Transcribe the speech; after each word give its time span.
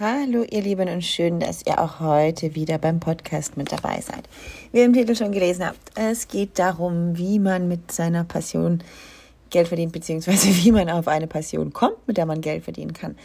Hallo 0.00 0.44
ihr 0.48 0.62
Lieben 0.62 0.88
und 0.88 1.02
schön, 1.02 1.40
dass 1.40 1.66
ihr 1.66 1.80
auch 1.80 1.98
heute 1.98 2.54
wieder 2.54 2.78
beim 2.78 3.00
Podcast 3.00 3.56
mit 3.56 3.72
dabei 3.72 4.00
seid. 4.00 4.28
Wie 4.70 4.78
ihr 4.78 4.84
im 4.84 4.92
Titel 4.92 5.16
schon 5.16 5.32
gelesen 5.32 5.66
habt, 5.66 5.90
es 5.96 6.28
geht 6.28 6.56
darum, 6.60 7.18
wie 7.18 7.40
man 7.40 7.66
mit 7.66 7.90
seiner 7.90 8.22
Passion 8.22 8.84
Geld 9.50 9.66
verdient, 9.66 9.90
beziehungsweise 9.90 10.54
wie 10.54 10.70
man 10.70 10.88
auf 10.88 11.08
eine 11.08 11.26
Passion 11.26 11.72
kommt, 11.72 12.06
mit 12.06 12.16
der 12.16 12.26
man 12.26 12.40
Geld 12.40 12.62
verdienen 12.62 12.92
kann. 12.92 13.16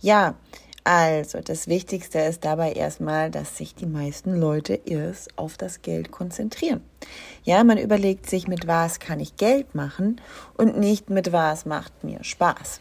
Ja, 0.00 0.34
also 0.82 1.38
das 1.42 1.68
Wichtigste 1.68 2.18
ist 2.18 2.44
dabei 2.44 2.72
erstmal, 2.72 3.30
dass 3.30 3.56
sich 3.56 3.76
die 3.76 3.86
meisten 3.86 4.34
Leute 4.34 4.80
erst 4.84 5.38
auf 5.38 5.56
das 5.56 5.80
Geld 5.80 6.10
konzentrieren. 6.10 6.80
Ja, 7.44 7.62
man 7.62 7.78
überlegt 7.78 8.28
sich, 8.28 8.48
mit 8.48 8.66
was 8.66 8.98
kann 8.98 9.20
ich 9.20 9.36
Geld 9.36 9.76
machen 9.76 10.20
und 10.56 10.76
nicht 10.76 11.08
mit 11.08 11.30
was 11.30 11.66
macht 11.66 12.02
mir 12.02 12.24
Spaß. 12.24 12.80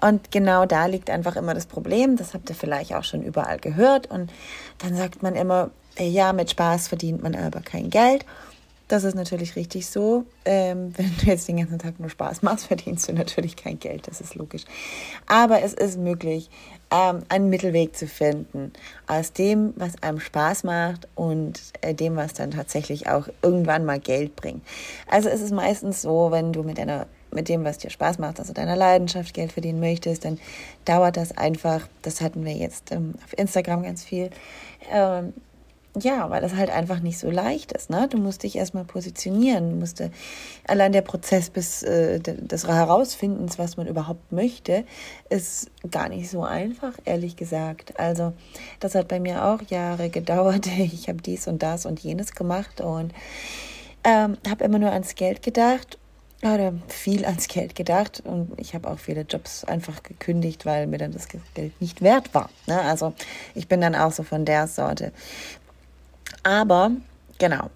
Und 0.00 0.30
genau 0.30 0.66
da 0.66 0.86
liegt 0.86 1.10
einfach 1.10 1.36
immer 1.36 1.54
das 1.54 1.66
Problem. 1.66 2.16
Das 2.16 2.34
habt 2.34 2.48
ihr 2.50 2.56
vielleicht 2.56 2.94
auch 2.94 3.04
schon 3.04 3.22
überall 3.22 3.58
gehört. 3.58 4.10
Und 4.10 4.32
dann 4.78 4.94
sagt 4.94 5.22
man 5.22 5.34
immer, 5.34 5.70
ja, 5.98 6.32
mit 6.32 6.50
Spaß 6.50 6.88
verdient 6.88 7.22
man 7.22 7.34
aber 7.34 7.60
kein 7.60 7.90
Geld. 7.90 8.24
Das 8.88 9.04
ist 9.04 9.14
natürlich 9.14 9.54
richtig 9.54 9.86
so. 9.86 10.24
Ähm, 10.44 10.92
wenn 10.96 11.14
du 11.18 11.26
jetzt 11.26 11.46
den 11.46 11.58
ganzen 11.58 11.78
Tag 11.78 12.00
nur 12.00 12.08
Spaß 12.08 12.42
machst, 12.42 12.66
verdienst 12.66 13.08
du 13.08 13.12
natürlich 13.12 13.56
kein 13.56 13.78
Geld. 13.78 14.08
Das 14.08 14.20
ist 14.20 14.34
logisch. 14.34 14.64
Aber 15.26 15.62
es 15.62 15.74
ist 15.74 15.98
möglich, 15.98 16.48
ähm, 16.90 17.20
einen 17.28 17.50
Mittelweg 17.50 17.94
zu 17.94 18.06
finden 18.06 18.72
aus 19.06 19.32
dem, 19.34 19.74
was 19.76 20.02
einem 20.02 20.20
Spaß 20.20 20.64
macht 20.64 21.06
und 21.14 21.60
äh, 21.82 21.94
dem, 21.94 22.16
was 22.16 22.32
dann 22.32 22.50
tatsächlich 22.50 23.08
auch 23.08 23.28
irgendwann 23.42 23.84
mal 23.84 24.00
Geld 24.00 24.36
bringt. 24.36 24.62
Also 25.06 25.28
es 25.28 25.42
ist 25.42 25.52
meistens 25.52 26.00
so, 26.00 26.30
wenn 26.30 26.52
du 26.52 26.62
mit 26.62 26.80
einer 26.80 27.06
mit 27.32 27.48
dem, 27.48 27.64
was 27.64 27.78
dir 27.78 27.90
Spaß 27.90 28.18
macht, 28.18 28.38
also 28.38 28.52
deiner 28.52 28.76
Leidenschaft 28.76 29.34
Geld 29.34 29.52
verdienen 29.52 29.80
möchtest, 29.80 30.24
dann 30.24 30.38
dauert 30.84 31.16
das 31.16 31.36
einfach, 31.36 31.88
das 32.02 32.20
hatten 32.20 32.44
wir 32.44 32.54
jetzt 32.54 32.92
ähm, 32.92 33.14
auf 33.24 33.38
Instagram 33.38 33.82
ganz 33.82 34.04
viel, 34.04 34.30
ähm, 34.90 35.32
ja, 36.02 36.30
weil 36.30 36.40
das 36.40 36.54
halt 36.54 36.70
einfach 36.70 37.00
nicht 37.00 37.18
so 37.18 37.30
leicht 37.30 37.72
ist. 37.72 37.90
Ne? 37.90 38.08
Du 38.08 38.18
musst 38.18 38.42
dich 38.42 38.56
erstmal 38.56 38.84
positionieren, 38.84 39.70
du 39.70 39.76
musst 39.76 40.00
äh, 40.00 40.10
allein 40.66 40.92
der 40.92 41.02
Prozess 41.02 41.50
bis 41.50 41.82
äh, 41.82 42.20
des 42.20 42.66
Herausfindens, 42.66 43.58
was 43.58 43.76
man 43.76 43.86
überhaupt 43.86 44.30
möchte, 44.30 44.84
ist 45.28 45.70
gar 45.90 46.08
nicht 46.08 46.30
so 46.30 46.44
einfach, 46.44 46.92
ehrlich 47.04 47.36
gesagt. 47.36 47.98
Also 47.98 48.32
das 48.80 48.94
hat 48.94 49.08
bei 49.08 49.18
mir 49.18 49.44
auch 49.44 49.62
Jahre 49.68 50.08
gedauert. 50.10 50.66
Ich 50.66 51.08
habe 51.08 51.22
dies 51.22 51.48
und 51.48 51.62
das 51.62 51.86
und 51.86 52.00
jenes 52.00 52.32
gemacht 52.32 52.80
und 52.80 53.12
ähm, 54.04 54.36
habe 54.48 54.64
immer 54.64 54.78
nur 54.78 54.92
ans 54.92 55.14
Geld 55.14 55.42
gedacht 55.42 55.98
oder 56.42 56.72
viel 56.86 57.24
ans 57.24 57.48
Geld 57.48 57.74
gedacht 57.74 58.22
und 58.24 58.52
ich 58.58 58.74
habe 58.74 58.88
auch 58.88 58.98
viele 58.98 59.22
Jobs 59.22 59.64
einfach 59.64 60.02
gekündigt, 60.02 60.66
weil 60.66 60.86
mir 60.86 60.98
dann 60.98 61.12
das 61.12 61.28
Geld 61.28 61.80
nicht 61.80 62.00
wert 62.00 62.32
war. 62.32 62.48
Ne? 62.66 62.80
Also 62.80 63.12
ich 63.54 63.66
bin 63.66 63.80
dann 63.80 63.96
auch 63.96 64.12
so 64.12 64.22
von 64.22 64.44
der 64.44 64.68
Sorte. 64.68 65.12
Aber 66.44 66.92
genau, 67.38 67.70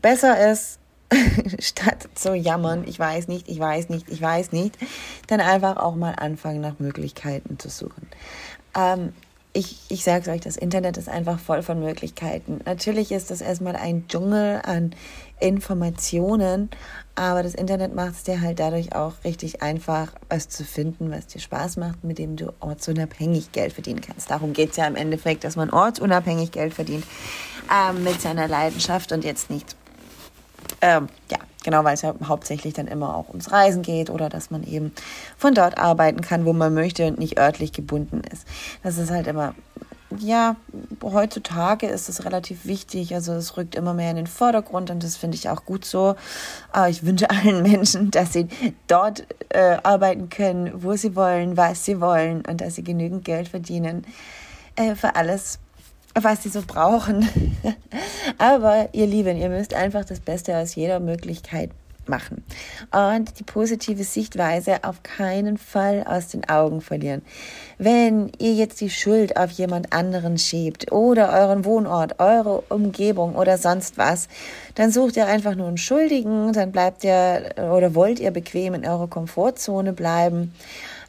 besser 0.00 0.52
ist, 0.52 0.78
statt 1.58 2.08
zu 2.14 2.34
jammern, 2.34 2.84
ich 2.86 2.98
weiß 2.98 3.28
nicht, 3.28 3.48
ich 3.48 3.58
weiß 3.58 3.88
nicht, 3.88 4.08
ich 4.08 4.22
weiß 4.22 4.52
nicht, 4.52 4.76
dann 5.26 5.40
einfach 5.40 5.76
auch 5.76 5.96
mal 5.96 6.12
anfangen, 6.12 6.60
nach 6.60 6.78
Möglichkeiten 6.78 7.58
zu 7.58 7.68
suchen. 7.68 8.08
Ähm, 8.76 9.12
ich, 9.56 9.78
ich 9.88 10.02
sage 10.02 10.32
euch, 10.32 10.40
das 10.40 10.56
Internet 10.56 10.96
ist 10.96 11.08
einfach 11.08 11.38
voll 11.38 11.62
von 11.62 11.78
Möglichkeiten. 11.78 12.60
Natürlich 12.66 13.12
ist 13.12 13.30
das 13.30 13.40
erstmal 13.40 13.76
ein 13.76 14.08
Dschungel 14.08 14.60
an 14.64 14.94
Informationen, 15.38 16.70
aber 17.14 17.44
das 17.44 17.54
Internet 17.54 17.94
macht 17.94 18.14
es 18.14 18.22
dir 18.24 18.40
halt 18.40 18.58
dadurch 18.58 18.96
auch 18.96 19.12
richtig 19.24 19.62
einfach, 19.62 20.08
was 20.28 20.48
zu 20.48 20.64
finden, 20.64 21.12
was 21.12 21.28
dir 21.28 21.40
Spaß 21.40 21.76
macht, 21.76 22.02
mit 22.02 22.18
dem 22.18 22.34
du 22.34 22.52
ortsunabhängig 22.58 23.52
Geld 23.52 23.72
verdienen 23.72 24.00
kannst. 24.00 24.28
Darum 24.28 24.54
geht 24.54 24.72
es 24.72 24.76
ja 24.76 24.88
im 24.88 24.96
Endeffekt, 24.96 25.44
dass 25.44 25.54
man 25.54 25.70
ortsunabhängig 25.70 26.50
Geld 26.50 26.74
verdient 26.74 27.04
ähm, 27.72 28.02
mit 28.02 28.20
seiner 28.20 28.48
Leidenschaft 28.48 29.12
und 29.12 29.22
jetzt 29.22 29.50
nicht, 29.50 29.76
ähm, 30.80 31.08
ja, 31.30 31.38
Genau, 31.64 31.82
weil 31.82 31.94
es 31.94 32.02
ja 32.02 32.14
hauptsächlich 32.26 32.74
dann 32.74 32.86
immer 32.86 33.16
auch 33.16 33.28
ums 33.30 33.50
Reisen 33.50 33.82
geht 33.82 34.10
oder 34.10 34.28
dass 34.28 34.50
man 34.50 34.62
eben 34.62 34.92
von 35.38 35.54
dort 35.54 35.78
arbeiten 35.78 36.20
kann, 36.20 36.44
wo 36.44 36.52
man 36.52 36.74
möchte 36.74 37.06
und 37.06 37.18
nicht 37.18 37.38
örtlich 37.38 37.72
gebunden 37.72 38.20
ist. 38.30 38.46
Das 38.82 38.98
ist 38.98 39.10
halt 39.10 39.26
immer, 39.26 39.54
ja, 40.18 40.56
heutzutage 41.02 41.86
ist 41.86 42.10
es 42.10 42.26
relativ 42.26 42.66
wichtig. 42.66 43.14
Also 43.14 43.32
es 43.32 43.56
rückt 43.56 43.74
immer 43.74 43.94
mehr 43.94 44.10
in 44.10 44.16
den 44.16 44.26
Vordergrund 44.26 44.90
und 44.90 45.02
das 45.02 45.16
finde 45.16 45.36
ich 45.36 45.48
auch 45.48 45.64
gut 45.64 45.86
so. 45.86 46.16
Aber 46.70 46.90
ich 46.90 47.04
wünsche 47.04 47.30
allen 47.30 47.62
Menschen, 47.62 48.10
dass 48.10 48.34
sie 48.34 48.48
dort 48.86 49.26
äh, 49.48 49.78
arbeiten 49.82 50.28
können, 50.28 50.82
wo 50.82 50.94
sie 50.96 51.16
wollen, 51.16 51.56
was 51.56 51.86
sie 51.86 51.98
wollen 51.98 52.42
und 52.46 52.60
dass 52.60 52.74
sie 52.74 52.84
genügend 52.84 53.24
Geld 53.24 53.48
verdienen 53.48 54.04
äh, 54.76 54.94
für 54.94 55.16
alles, 55.16 55.60
was 56.14 56.42
sie 56.42 56.48
so 56.48 56.62
brauchen. 56.66 57.28
Aber 58.38 58.88
ihr 58.92 59.06
Lieben, 59.06 59.36
ihr 59.36 59.48
müsst 59.48 59.74
einfach 59.74 60.04
das 60.04 60.20
Beste 60.20 60.56
aus 60.56 60.74
jeder 60.74 61.00
Möglichkeit 61.00 61.70
machen. 62.08 62.44
Und 62.92 63.38
die 63.38 63.44
positive 63.44 64.04
Sichtweise 64.04 64.84
auf 64.84 65.02
keinen 65.02 65.58
Fall 65.58 66.04
aus 66.06 66.28
den 66.28 66.48
Augen 66.48 66.80
verlieren. 66.80 67.22
Wenn 67.78 68.30
ihr 68.38 68.52
jetzt 68.54 68.80
die 68.80 68.90
Schuld 68.90 69.36
auf 69.36 69.50
jemand 69.50 69.92
anderen 69.92 70.38
schiebt 70.38 70.92
oder 70.92 71.32
euren 71.32 71.64
Wohnort, 71.64 72.20
eure 72.20 72.62
Umgebung 72.68 73.34
oder 73.34 73.58
sonst 73.58 73.98
was, 73.98 74.28
dann 74.74 74.90
sucht 74.90 75.16
ihr 75.16 75.26
einfach 75.26 75.54
nur 75.54 75.68
einen 75.68 75.78
Schuldigen, 75.78 76.52
dann 76.52 76.72
bleibt 76.72 77.04
ihr 77.04 77.54
oder 77.56 77.94
wollt 77.94 78.20
ihr 78.20 78.30
bequem 78.30 78.74
in 78.74 78.86
eurer 78.86 79.08
Komfortzone 79.08 79.92
bleiben. 79.92 80.54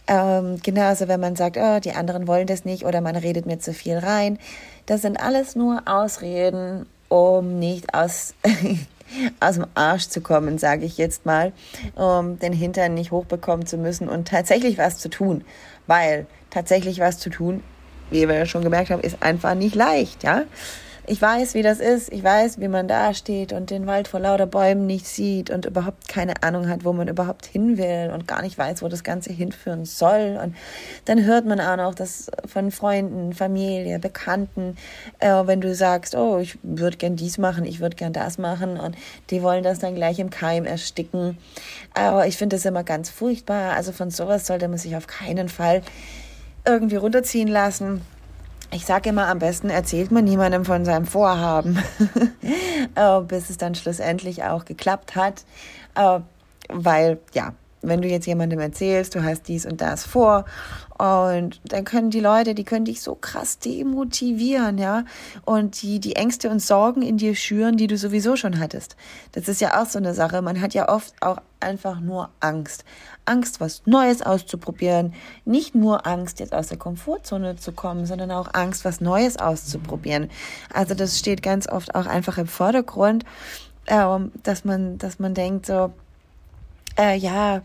Ähm, 0.08 0.60
genauso, 0.62 1.08
wenn 1.08 1.20
man 1.20 1.36
sagt, 1.36 1.58
oh, 1.58 1.80
die 1.80 1.94
anderen 1.94 2.28
wollen 2.28 2.48
das 2.48 2.64
nicht 2.64 2.86
oder 2.86 3.02
man 3.02 3.16
redet 3.16 3.46
mir 3.46 3.60
zu 3.60 3.74
viel 3.74 3.98
rein 3.98 4.38
das 4.86 5.02
sind 5.02 5.18
alles 5.18 5.56
nur 5.56 5.84
Ausreden, 5.86 6.86
um 7.10 7.60
nicht 7.60 7.94
aus, 7.94 8.34
aus 9.40 9.56
dem 9.56 9.68
Arsch 9.74 10.08
zu 10.10 10.22
kommen, 10.22 10.58
sage 10.58 10.86
ich 10.86 10.98
jetzt 10.98 11.26
mal, 11.26 11.54
um 11.96 12.40
den 12.40 12.54
Hintern 12.54 12.94
nicht 12.94 13.12
hochbekommen 13.12 13.66
zu 13.66 13.78
müssen 13.78 14.08
und 14.08 14.28
tatsächlich 14.28 14.78
was 14.78 14.98
zu 14.98 15.10
tun. 15.10 15.44
Weil 15.88 16.28
tatsächlich 16.50 17.00
was 17.00 17.20
zu 17.20 17.30
tun, 17.30 17.64
wie 18.12 18.28
wir 18.28 18.36
ja 18.36 18.46
schon 18.46 18.64
gemerkt 18.64 18.92
haben, 18.92 19.02
ist 19.02 19.22
einfach 19.24 19.56
nicht 19.56 19.76
leicht, 19.76 20.24
ja 20.24 20.44
ich 21.08 21.22
weiß, 21.22 21.54
wie 21.54 21.62
das 21.62 21.80
ist. 21.80 22.12
Ich 22.12 22.24
weiß, 22.24 22.60
wie 22.60 22.68
man 22.68 22.88
da 22.88 23.14
steht 23.14 23.54
und 23.54 23.70
den 23.70 23.88
Wald 23.88 24.08
vor 24.08 24.20
lauter 24.20 24.46
Bäumen 24.46 24.86
nicht 24.86 25.08
sieht 25.08 25.50
und 25.50 25.66
überhaupt 25.66 26.08
keine 26.08 26.42
Ahnung 26.44 26.68
hat, 26.68 26.84
wo 26.84 26.94
man 26.94 27.08
überhaupt 27.08 27.46
hin 27.46 27.78
will 27.78 28.12
und 28.14 28.28
gar 28.28 28.42
nicht 28.42 28.58
weiß, 28.58 28.82
wo 28.82 28.88
das 28.88 29.04
Ganze 29.04 29.32
hinführen 29.32 29.86
soll. 29.86 30.40
Und 30.42 30.56
dann 31.06 31.24
hört 31.24 31.46
man 31.46 31.60
auch 31.60 31.78
noch 31.78 31.96
das 31.96 32.32
von 32.46 32.72
Freunden, 32.72 33.34
Familie, 33.34 34.00
Bekannten, 34.00 34.78
äh, 35.20 35.30
wenn 35.46 35.62
du 35.62 35.76
sagst, 35.76 36.16
oh, 36.16 36.40
ich 36.40 36.58
würde 36.64 36.98
gern 36.98 37.16
dies 37.16 37.38
machen, 37.38 37.66
ich 37.66 37.80
würde 37.80 37.96
gern 37.96 38.14
das 38.14 38.38
machen 38.38 38.80
und 38.80 38.96
die 39.30 39.44
wollen 39.44 39.64
das 39.64 39.80
dann 39.80 39.96
gleich 39.96 40.20
im 40.20 40.30
Keim 40.30 40.66
ersticken. 40.66 41.38
Aber 41.94 42.28
ich 42.28 42.38
finde 42.38 42.56
das 42.56 42.66
immer 42.66 42.84
ganz 42.84 43.10
furchtbar. 43.10 43.74
Also 43.74 43.92
von 43.92 44.10
sowas 44.10 44.48
sollte 44.48 44.68
man 44.68 44.78
sich 44.78 44.96
auf 44.96 45.08
keinen 45.08 45.50
Fall 45.50 45.82
irgendwie 46.66 46.96
runterziehen 46.96 47.48
lassen 47.48 48.02
ich 48.72 48.86
sage 48.86 49.10
immer, 49.10 49.28
am 49.28 49.40
besten 49.40 49.70
erzählt 49.70 50.12
man 50.12 50.26
niemandem 50.26 50.66
von 50.66 50.86
seinem 50.86 51.06
Vorhaben, 51.06 51.82
äh, 52.96 53.22
bis 53.22 53.50
es 53.50 53.58
dann 53.58 53.76
schlussendlich 53.76 54.44
auch 54.44 54.66
geklappt 54.66 55.16
hat. 55.16 55.46
Äh, 55.96 56.20
weil, 56.70 57.20
ja, 57.34 57.54
wenn 57.82 58.02
du 58.02 58.08
jetzt 58.08 58.26
jemandem 58.26 58.60
erzählst, 58.60 59.16
du 59.16 59.24
hast 59.24 59.48
dies 59.48 59.66
und 59.66 59.82
das 59.82 60.06
vor 60.06 60.46
und 60.98 61.60
dann 61.66 61.84
können 61.84 62.10
die 62.10 62.22
Leute, 62.22 62.56
die 62.56 62.64
können 62.64 62.86
dich 62.86 63.02
so 63.02 63.16
krass 63.16 63.60
demotivieren, 63.60 64.78
ja, 64.78 65.04
und 65.44 65.82
die, 65.82 66.00
die 66.00 66.16
Ängste 66.16 66.50
und 66.50 66.62
Sorgen 66.62 67.02
in 67.02 67.18
dir 67.18 67.36
schüren, 67.36 67.76
die 67.76 67.88
du 67.88 67.98
sowieso 67.98 68.38
schon 68.38 68.60
hattest. 68.60 68.96
Das 69.34 69.50
ist 69.50 69.60
ja 69.60 69.82
auch 69.82 69.88
so 69.88 70.00
eine 70.00 70.14
Sache. 70.14 70.42
Man 70.42 70.62
hat 70.62 70.74
ja 70.74 70.88
oft 70.88 71.14
auch 71.22 71.38
einfach 71.60 72.00
nur 72.00 72.30
Angst. 72.40 72.86
Angst, 73.26 73.60
was 73.60 73.82
Neues 73.86 74.22
auszuprobieren. 74.22 75.14
Nicht 75.44 75.76
nur 75.76 76.08
Angst, 76.08 76.40
jetzt 76.40 76.54
aus 76.54 76.68
der 76.68 76.78
Komfortzone 76.78 77.58
zu 77.58 77.74
kommen, 77.74 78.06
sondern 78.06 78.32
auch 78.32 78.54
Angst, 78.54 78.86
was 78.86 79.02
Neues 79.02 79.38
auszuprobieren. 79.38 80.30
Also 80.74 80.94
das 80.94 81.20
steht 81.20 81.44
ganz 81.44 81.68
oft 81.68 81.94
auch 81.96 82.06
einfach 82.06 82.38
im 82.38 82.48
Vordergrund, 82.48 83.26
äh, 83.88 84.06
dass 84.44 84.64
man, 84.64 84.98
dass 84.98 85.20
man 85.20 85.34
denkt 85.34 85.66
so, 85.66 85.92
äh, 86.98 87.18
ja, 87.18 87.62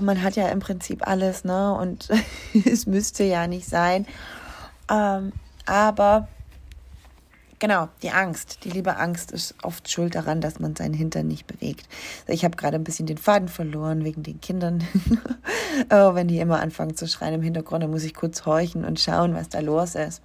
man 0.00 0.22
hat 0.22 0.36
ja 0.36 0.48
im 0.48 0.60
Prinzip 0.60 1.06
alles, 1.06 1.44
ne? 1.44 1.74
Und 1.74 2.08
es 2.64 2.86
müsste 2.86 3.24
ja 3.24 3.46
nicht 3.46 3.68
sein. 3.68 4.06
Ähm, 4.90 5.32
aber 5.66 6.28
Genau, 7.60 7.88
die 8.02 8.10
Angst. 8.10 8.60
Die 8.62 8.70
liebe 8.70 8.98
Angst 8.98 9.32
ist 9.32 9.56
oft 9.64 9.90
schuld 9.90 10.14
daran, 10.14 10.40
dass 10.40 10.60
man 10.60 10.76
seinen 10.76 10.94
Hintern 10.94 11.26
nicht 11.26 11.48
bewegt. 11.48 11.88
Ich 12.28 12.44
habe 12.44 12.56
gerade 12.56 12.76
ein 12.76 12.84
bisschen 12.84 13.06
den 13.06 13.18
Faden 13.18 13.48
verloren 13.48 14.04
wegen 14.04 14.22
den 14.22 14.40
Kindern. 14.40 14.84
oh, 15.90 16.14
wenn 16.14 16.28
die 16.28 16.38
immer 16.38 16.60
anfangen 16.60 16.94
zu 16.94 17.08
schreien 17.08 17.34
im 17.34 17.42
Hintergrund, 17.42 17.82
dann 17.82 17.90
muss 17.90 18.04
ich 18.04 18.14
kurz 18.14 18.46
horchen 18.46 18.84
und 18.84 19.00
schauen, 19.00 19.34
was 19.34 19.48
da 19.48 19.58
los 19.58 19.96
ist. 19.96 20.22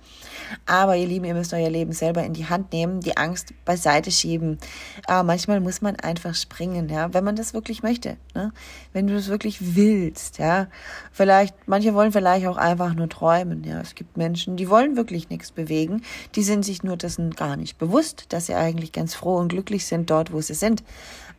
Aber 0.68 0.96
ihr 0.96 1.08
Lieben, 1.08 1.26
ihr 1.26 1.34
müsst 1.34 1.54
euer 1.56 1.72
Leben 1.72 1.92
selber 1.92 2.24
in 2.24 2.34
die 2.34 2.46
Hand 2.46 2.72
nehmen, 2.72 3.00
die 3.00 3.18
Angst 3.18 3.54
beiseite 3.66 4.12
schieben. 4.12 4.60
Aber 5.08 5.24
manchmal 5.24 5.60
muss 5.60 5.82
man 5.82 5.96
einfach 5.96 6.36
springen, 6.36 6.88
ja, 6.88 7.16
wenn 7.16 7.24
man 7.24 7.36
das 7.36 7.56
wirklich 7.56 7.82
möchte. 7.82 8.18
Ne? 8.36 8.52
Wenn 8.92 9.08
du 9.08 9.16
das 9.16 9.30
wirklich 9.30 9.76
willst, 9.76 10.38
ja. 10.38 10.68
Vielleicht, 11.12 11.56
manche 11.68 11.96
wollen 11.96 12.12
vielleicht 12.12 12.46
auch 12.46 12.58
einfach 12.58 12.94
nur 12.94 13.10
träumen, 13.10 13.64
ja. 13.64 13.82
Es 13.82 13.96
gibt 13.96 14.18
Menschen, 14.18 14.56
die 14.56 14.70
wollen 14.70 14.96
wirklich 14.96 15.30
nichts 15.32 15.52
bewegen. 15.52 16.04
Die 16.36 16.44
sind 16.44 16.64
sich 16.64 16.84
nur 16.84 16.96
dessen 16.96 17.23
gar 17.32 17.56
nicht 17.56 17.78
bewusst, 17.78 18.26
dass 18.30 18.48
sie 18.48 18.56
eigentlich 18.56 18.92
ganz 18.92 19.16
froh 19.16 19.38
und 19.38 19.50
glücklich 19.50 19.86
sind 19.86 20.10
dort, 20.10 20.32
wo 20.32 20.42
sie 20.42 20.54
sind. 20.54 20.84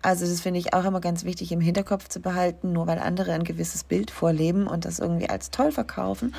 Also 0.02 0.26
das 0.26 0.42
finde 0.42 0.60
ich 0.60 0.74
auch 0.74 0.84
immer 0.84 1.00
ganz 1.00 1.24
wichtig 1.24 1.50
im 1.50 1.62
Hinterkopf 1.62 2.08
zu 2.08 2.20
behalten, 2.20 2.72
nur 2.72 2.86
weil 2.86 2.98
andere 2.98 3.32
ein 3.32 3.44
gewisses 3.44 3.84
Bild 3.84 4.10
vorleben 4.10 4.66
und 4.66 4.84
das 4.84 4.98
irgendwie 4.98 5.30
als 5.30 5.50
toll 5.50 5.72
verkaufen, 5.72 6.34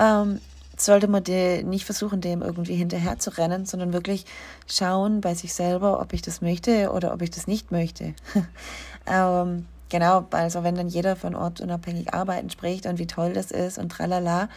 ähm, 0.00 0.40
sollte 0.78 1.08
man 1.08 1.22
nicht 1.22 1.84
versuchen, 1.84 2.20
dem 2.20 2.42
irgendwie 2.42 2.74
hinterher 2.74 3.18
zu 3.18 3.36
rennen, 3.36 3.66
sondern 3.66 3.92
wirklich 3.92 4.24
schauen 4.66 5.20
bei 5.20 5.34
sich 5.34 5.52
selber, 5.54 6.00
ob 6.00 6.12
ich 6.12 6.22
das 6.22 6.40
möchte 6.40 6.90
oder 6.90 7.12
ob 7.12 7.22
ich 7.22 7.30
das 7.30 7.46
nicht 7.46 7.70
möchte. 7.70 8.14
ähm, 9.06 9.66
genau, 9.88 10.26
also 10.30 10.64
wenn 10.64 10.74
dann 10.74 10.88
jeder 10.88 11.16
von 11.16 11.34
ortsunabhängig 11.34 12.14
arbeiten 12.14 12.50
spricht 12.50 12.86
und 12.86 12.98
wie 12.98 13.06
toll 13.06 13.32
das 13.32 13.50
ist 13.50 13.78
und 13.78 13.90
tralala, 13.90 14.48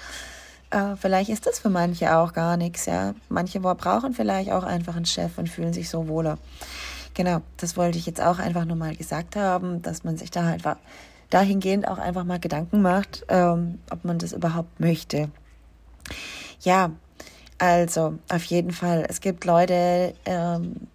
äh, 0.72 0.96
vielleicht 0.96 1.30
ist 1.30 1.46
das 1.46 1.60
für 1.60 1.70
manche 1.70 2.16
auch 2.16 2.34
gar 2.34 2.58
nichts, 2.58 2.86
ja. 2.86 3.14
Manche 3.30 3.60
brauchen 3.60 4.14
vielleicht 4.14 4.52
auch 4.52 4.64
einfach 4.64 4.96
einen 4.96 5.06
Chef 5.06 5.38
und 5.38 5.50
fühlen 5.50 5.74
sich 5.74 5.90
so 5.90 6.08
wohler. 6.08 6.38
Genau, 7.14 7.42
das 7.58 7.76
wollte 7.76 7.98
ich 7.98 8.06
jetzt 8.06 8.22
auch 8.22 8.40
einfach 8.40 8.66
nur 8.66 8.78
mal 8.78 8.96
gesagt 8.96 9.36
haben, 9.36 9.82
dass 9.82 10.04
man 10.04 10.18
sich 10.18 10.32
da 10.32 10.46
einfach 10.46 10.78
dahingehend 11.30 11.88
auch 11.88 11.98
einfach 11.98 12.24
mal 12.24 12.40
Gedanken 12.40 12.82
macht, 12.82 13.26
ähm, 13.30 13.80
ob 13.92 14.06
man 14.06 14.20
das 14.20 14.34
überhaupt 14.34 14.80
möchte. 14.80 15.30
Ja, 16.62 16.92
also 17.58 18.18
auf 18.30 18.44
jeden 18.46 18.72
Fall, 18.72 19.06
es 19.10 19.22
gibt 19.22 19.46
Leute, 19.46 20.14
ähm, 20.26 20.88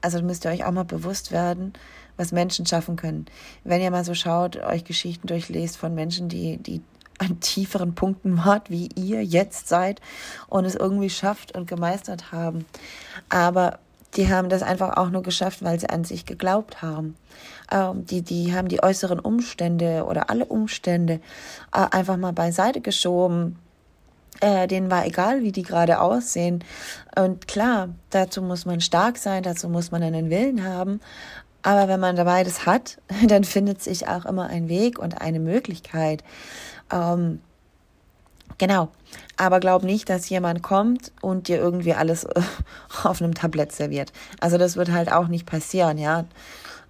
also 0.00 0.22
müsst 0.22 0.44
ihr 0.44 0.50
euch 0.50 0.64
auch 0.64 0.70
mal 0.70 0.84
bewusst 0.84 1.32
werden, 1.32 1.72
was 2.16 2.32
Menschen 2.32 2.66
schaffen 2.66 2.96
können. 2.96 3.26
Wenn 3.64 3.80
ihr 3.80 3.90
mal 3.90 4.04
so 4.04 4.14
schaut, 4.14 4.56
euch 4.56 4.84
Geschichten 4.84 5.26
durchlest 5.26 5.76
von 5.76 5.94
Menschen, 5.94 6.28
die, 6.28 6.58
die 6.58 6.82
an 7.20 7.38
tieferen 7.40 7.94
Punkten 7.94 8.38
wart, 8.38 8.70
wie 8.70 8.88
ihr 8.96 9.22
jetzt 9.22 9.68
seid 9.68 10.00
und 10.48 10.64
es 10.64 10.74
irgendwie 10.74 11.10
schafft 11.10 11.54
und 11.56 11.68
gemeistert 11.68 12.32
haben. 12.32 12.64
Aber 13.28 13.78
die 14.14 14.32
haben 14.32 14.48
das 14.48 14.62
einfach 14.62 14.96
auch 14.96 15.10
nur 15.10 15.22
geschafft, 15.22 15.62
weil 15.62 15.78
sie 15.78 15.88
an 15.88 16.04
sich 16.04 16.26
geglaubt 16.26 16.82
haben. 16.82 17.16
Ähm, 17.70 18.06
die, 18.06 18.22
die 18.22 18.54
haben 18.54 18.68
die 18.68 18.82
äußeren 18.82 19.20
Umstände 19.20 20.04
oder 20.04 20.30
alle 20.30 20.46
Umstände 20.46 21.20
äh, 21.72 21.86
einfach 21.90 22.16
mal 22.16 22.32
beiseite 22.32 22.80
geschoben. 22.80 23.56
Äh, 24.40 24.66
denen 24.66 24.90
war 24.90 25.06
egal, 25.06 25.42
wie 25.42 25.52
die 25.52 25.62
gerade 25.62 26.00
aussehen. 26.00 26.64
Und 27.14 27.46
klar, 27.46 27.90
dazu 28.08 28.40
muss 28.40 28.64
man 28.64 28.80
stark 28.80 29.18
sein, 29.18 29.42
dazu 29.42 29.68
muss 29.68 29.90
man 29.90 30.02
einen 30.02 30.30
Willen 30.30 30.64
haben. 30.64 31.00
Aber 31.62 31.88
wenn 31.88 32.00
man 32.00 32.16
dabei 32.16 32.42
das 32.42 32.66
hat, 32.66 32.98
dann 33.26 33.44
findet 33.44 33.82
sich 33.82 34.08
auch 34.08 34.24
immer 34.24 34.48
ein 34.48 34.68
Weg 34.68 34.98
und 34.98 35.20
eine 35.20 35.40
Möglichkeit. 35.40 36.24
Ähm, 36.92 37.40
genau. 38.58 38.88
Aber 39.36 39.60
glaub 39.60 39.82
nicht, 39.82 40.08
dass 40.08 40.28
jemand 40.28 40.62
kommt 40.62 41.12
und 41.20 41.48
dir 41.48 41.58
irgendwie 41.58 41.94
alles 41.94 42.26
auf 43.04 43.22
einem 43.22 43.34
Tablett 43.34 43.72
serviert. 43.72 44.12
Also 44.40 44.58
das 44.58 44.76
wird 44.76 44.90
halt 44.90 45.12
auch 45.12 45.28
nicht 45.28 45.46
passieren, 45.46 45.98
ja. 45.98 46.24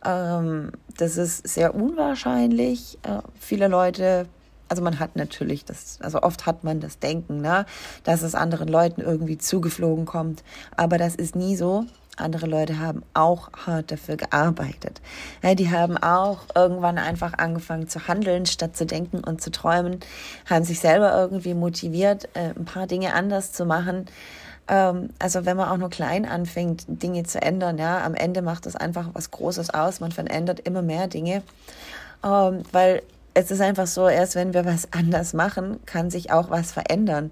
Ähm, 0.04 0.72
das 0.96 1.16
ist 1.16 1.46
sehr 1.46 1.74
unwahrscheinlich. 1.74 2.98
Äh, 3.02 3.20
viele 3.38 3.68
Leute 3.68 4.26
also 4.70 4.82
man 4.82 5.00
hat 5.00 5.16
natürlich 5.16 5.64
das, 5.64 5.98
also 6.00 6.22
oft 6.22 6.46
hat 6.46 6.62
man 6.62 6.78
das 6.78 7.00
Denken, 7.00 7.40
ne, 7.40 7.66
dass 8.04 8.22
es 8.22 8.36
anderen 8.36 8.68
Leuten 8.68 9.00
irgendwie 9.00 9.36
zugeflogen 9.36 10.06
kommt. 10.06 10.44
Aber 10.76 10.96
das 10.96 11.16
ist 11.16 11.34
nie 11.34 11.56
so 11.56 11.86
andere 12.20 12.46
Leute 12.46 12.78
haben 12.78 13.02
auch 13.14 13.50
hart 13.66 13.90
dafür 13.90 14.16
gearbeitet. 14.16 15.00
Ja, 15.42 15.54
die 15.54 15.70
haben 15.70 15.96
auch 15.96 16.40
irgendwann 16.54 16.98
einfach 16.98 17.34
angefangen 17.38 17.88
zu 17.88 18.06
handeln, 18.08 18.46
statt 18.46 18.76
zu 18.76 18.86
denken 18.86 19.22
und 19.24 19.40
zu 19.40 19.50
träumen, 19.50 20.00
haben 20.48 20.64
sich 20.64 20.80
selber 20.80 21.14
irgendwie 21.14 21.54
motiviert, 21.54 22.28
äh, 22.34 22.50
ein 22.56 22.64
paar 22.64 22.86
Dinge 22.86 23.14
anders 23.14 23.52
zu 23.52 23.64
machen. 23.64 24.06
Ähm, 24.68 25.10
also 25.18 25.44
wenn 25.44 25.56
man 25.56 25.68
auch 25.68 25.76
nur 25.76 25.90
klein 25.90 26.24
anfängt, 26.24 26.84
Dinge 26.86 27.24
zu 27.24 27.42
ändern, 27.42 27.78
ja, 27.78 28.04
am 28.04 28.14
Ende 28.14 28.42
macht 28.42 28.66
das 28.66 28.76
einfach 28.76 29.08
was 29.12 29.30
Großes 29.30 29.70
aus. 29.70 30.00
Man 30.00 30.12
verändert 30.12 30.60
immer 30.60 30.82
mehr 30.82 31.08
Dinge, 31.08 31.42
ähm, 32.24 32.62
weil 32.72 33.02
es 33.40 33.50
ist 33.50 33.60
einfach 33.60 33.86
so, 33.86 34.08
erst 34.08 34.34
wenn 34.34 34.54
wir 34.54 34.64
was 34.64 34.92
anders 34.92 35.32
machen, 35.32 35.80
kann 35.86 36.10
sich 36.10 36.30
auch 36.30 36.50
was 36.50 36.72
verändern. 36.72 37.30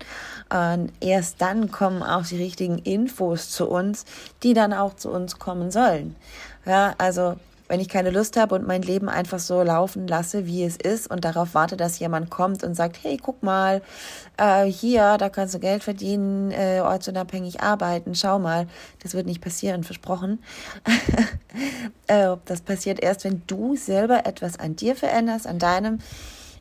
Und 0.48 0.92
erst 1.00 1.40
dann 1.40 1.70
kommen 1.70 2.02
auch 2.02 2.24
die 2.24 2.36
richtigen 2.36 2.78
Infos 2.78 3.50
zu 3.50 3.68
uns, 3.68 4.04
die 4.42 4.54
dann 4.54 4.72
auch 4.72 4.96
zu 4.96 5.10
uns 5.10 5.38
kommen 5.38 5.70
sollen. 5.70 6.16
Ja, 6.64 6.94
also 6.98 7.36
wenn 7.68 7.80
ich 7.80 7.88
keine 7.88 8.10
Lust 8.10 8.36
habe 8.36 8.54
und 8.54 8.66
mein 8.66 8.82
Leben 8.82 9.08
einfach 9.08 9.38
so 9.38 9.62
laufen 9.62 10.08
lasse, 10.08 10.46
wie 10.46 10.64
es 10.64 10.76
ist 10.76 11.10
und 11.10 11.24
darauf 11.24 11.54
warte, 11.54 11.76
dass 11.76 11.98
jemand 11.98 12.30
kommt 12.30 12.64
und 12.64 12.74
sagt, 12.74 12.98
hey, 13.02 13.18
guck 13.22 13.42
mal, 13.42 13.82
äh, 14.38 14.64
hier, 14.64 15.18
da 15.18 15.28
kannst 15.28 15.54
du 15.54 15.58
Geld 15.58 15.84
verdienen, 15.84 16.50
äh, 16.50 16.80
ortsunabhängig 16.80 17.60
arbeiten, 17.60 18.14
schau 18.14 18.38
mal, 18.38 18.66
das 19.02 19.14
wird 19.14 19.26
nicht 19.26 19.42
passieren, 19.42 19.84
versprochen. 19.84 20.42
äh, 22.06 22.36
das 22.46 22.62
passiert 22.62 23.00
erst, 23.00 23.24
wenn 23.24 23.42
du 23.46 23.76
selber 23.76 24.26
etwas 24.26 24.58
an 24.58 24.74
dir 24.74 24.96
veränderst, 24.96 25.46
an 25.46 25.58
deinem, 25.58 25.98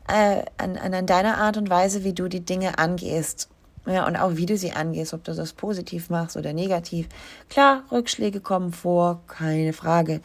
äh, 0.08 0.42
an, 0.58 0.76
an 0.76 1.06
deiner 1.06 1.38
Art 1.38 1.56
und 1.56 1.70
Weise, 1.70 2.04
wie 2.04 2.12
du 2.12 2.28
die 2.28 2.44
Dinge 2.44 2.78
angehst. 2.78 3.48
Ja, 3.88 4.06
und 4.06 4.16
auch 4.16 4.36
wie 4.36 4.44
du 4.44 4.58
sie 4.58 4.72
angehst, 4.72 5.14
ob 5.14 5.24
du 5.24 5.34
das 5.34 5.54
positiv 5.54 6.10
machst 6.10 6.36
oder 6.36 6.52
negativ. 6.52 7.08
Klar, 7.48 7.84
Rückschläge 7.90 8.40
kommen 8.40 8.74
vor, 8.74 9.22
keine 9.28 9.72
Frage. 9.72 10.20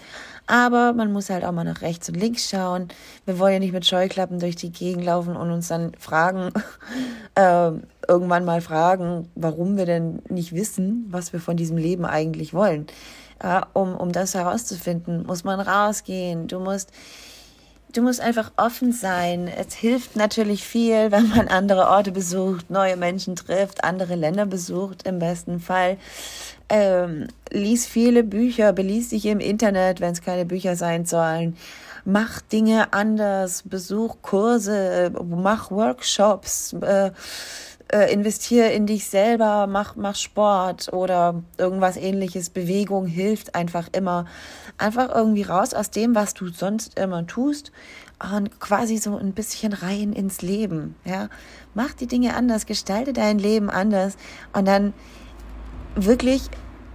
Aber 0.47 0.91
man 0.91 1.13
muss 1.13 1.29
halt 1.29 1.45
auch 1.45 1.53
mal 1.53 1.63
nach 1.63 1.81
rechts 1.81 2.09
und 2.09 2.15
links 2.15 2.49
schauen. 2.49 2.89
Wir 3.25 3.39
wollen 3.39 3.53
ja 3.53 3.59
nicht 3.59 3.71
mit 3.71 3.85
Scheuklappen 3.85 4.39
durch 4.39 4.57
die 4.57 4.71
Gegend 4.71 5.05
laufen 5.05 5.37
und 5.37 5.49
uns 5.49 5.69
dann 5.69 5.93
fragen, 5.97 6.51
äh, 7.35 7.71
irgendwann 8.05 8.43
mal 8.43 8.59
fragen, 8.59 9.29
warum 9.35 9.77
wir 9.77 9.85
denn 9.85 10.21
nicht 10.27 10.53
wissen, 10.53 11.05
was 11.09 11.31
wir 11.31 11.39
von 11.39 11.55
diesem 11.55 11.77
Leben 11.77 12.03
eigentlich 12.03 12.53
wollen. 12.53 12.87
Ja, 13.41 13.67
um, 13.71 13.95
um 13.95 14.11
das 14.11 14.35
herauszufinden, 14.35 15.25
muss 15.25 15.45
man 15.45 15.61
rausgehen. 15.61 16.47
Du 16.47 16.59
musst 16.59 16.91
du 17.93 18.01
musst 18.01 18.19
einfach 18.19 18.51
offen 18.57 18.91
sein. 18.91 19.47
Es 19.47 19.73
hilft 19.73 20.15
natürlich 20.15 20.65
viel, 20.65 21.11
wenn 21.11 21.29
man 21.29 21.47
andere 21.47 21.87
Orte 21.87 22.11
besucht, 22.11 22.69
neue 22.69 22.97
Menschen 22.97 23.35
trifft, 23.35 23.83
andere 23.83 24.15
Länder 24.15 24.45
besucht 24.45 25.07
im 25.07 25.19
besten 25.19 25.59
Fall. 25.59 25.97
Ähm, 26.69 27.27
lies 27.51 27.85
viele 27.85 28.23
Bücher, 28.23 28.73
beließ 28.73 29.09
dich 29.09 29.25
im 29.25 29.39
Internet, 29.39 30.01
wenn 30.01 30.11
es 30.11 30.21
keine 30.21 30.45
Bücher 30.45 30.75
sein 30.75 31.05
sollen. 31.05 31.55
Mach 32.05 32.41
Dinge 32.41 32.91
anders, 32.91 33.63
besuch 33.63 34.17
Kurse, 34.21 35.11
mach 35.23 35.71
Workshops. 35.71 36.73
Äh, 36.73 37.11
äh, 37.93 38.11
investiere 38.11 38.69
in 38.69 38.87
dich 38.87 39.05
selber, 39.05 39.67
mach, 39.67 39.95
mach 39.95 40.15
Sport 40.15 40.91
oder 40.91 41.43
irgendwas 41.59 41.95
ähnliches. 41.95 42.49
Bewegung 42.49 43.05
hilft 43.05 43.53
einfach 43.53 43.87
immer. 43.91 44.25
Einfach 44.79 45.13
irgendwie 45.13 45.43
raus 45.43 45.75
aus 45.75 45.91
dem, 45.91 46.15
was 46.15 46.33
du 46.33 46.47
sonst 46.47 46.97
immer 46.97 47.27
tust 47.27 47.71
und 48.35 48.59
quasi 48.59 48.97
so 48.97 49.15
ein 49.15 49.33
bisschen 49.33 49.73
rein 49.73 50.11
ins 50.11 50.41
Leben. 50.41 50.95
Ja, 51.05 51.29
mach 51.75 51.93
die 51.93 52.07
Dinge 52.07 52.35
anders, 52.35 52.65
gestalte 52.65 53.13
dein 53.13 53.37
Leben 53.37 53.69
anders 53.69 54.17
und 54.53 54.67
dann 54.67 54.93
wirklich 55.95 56.41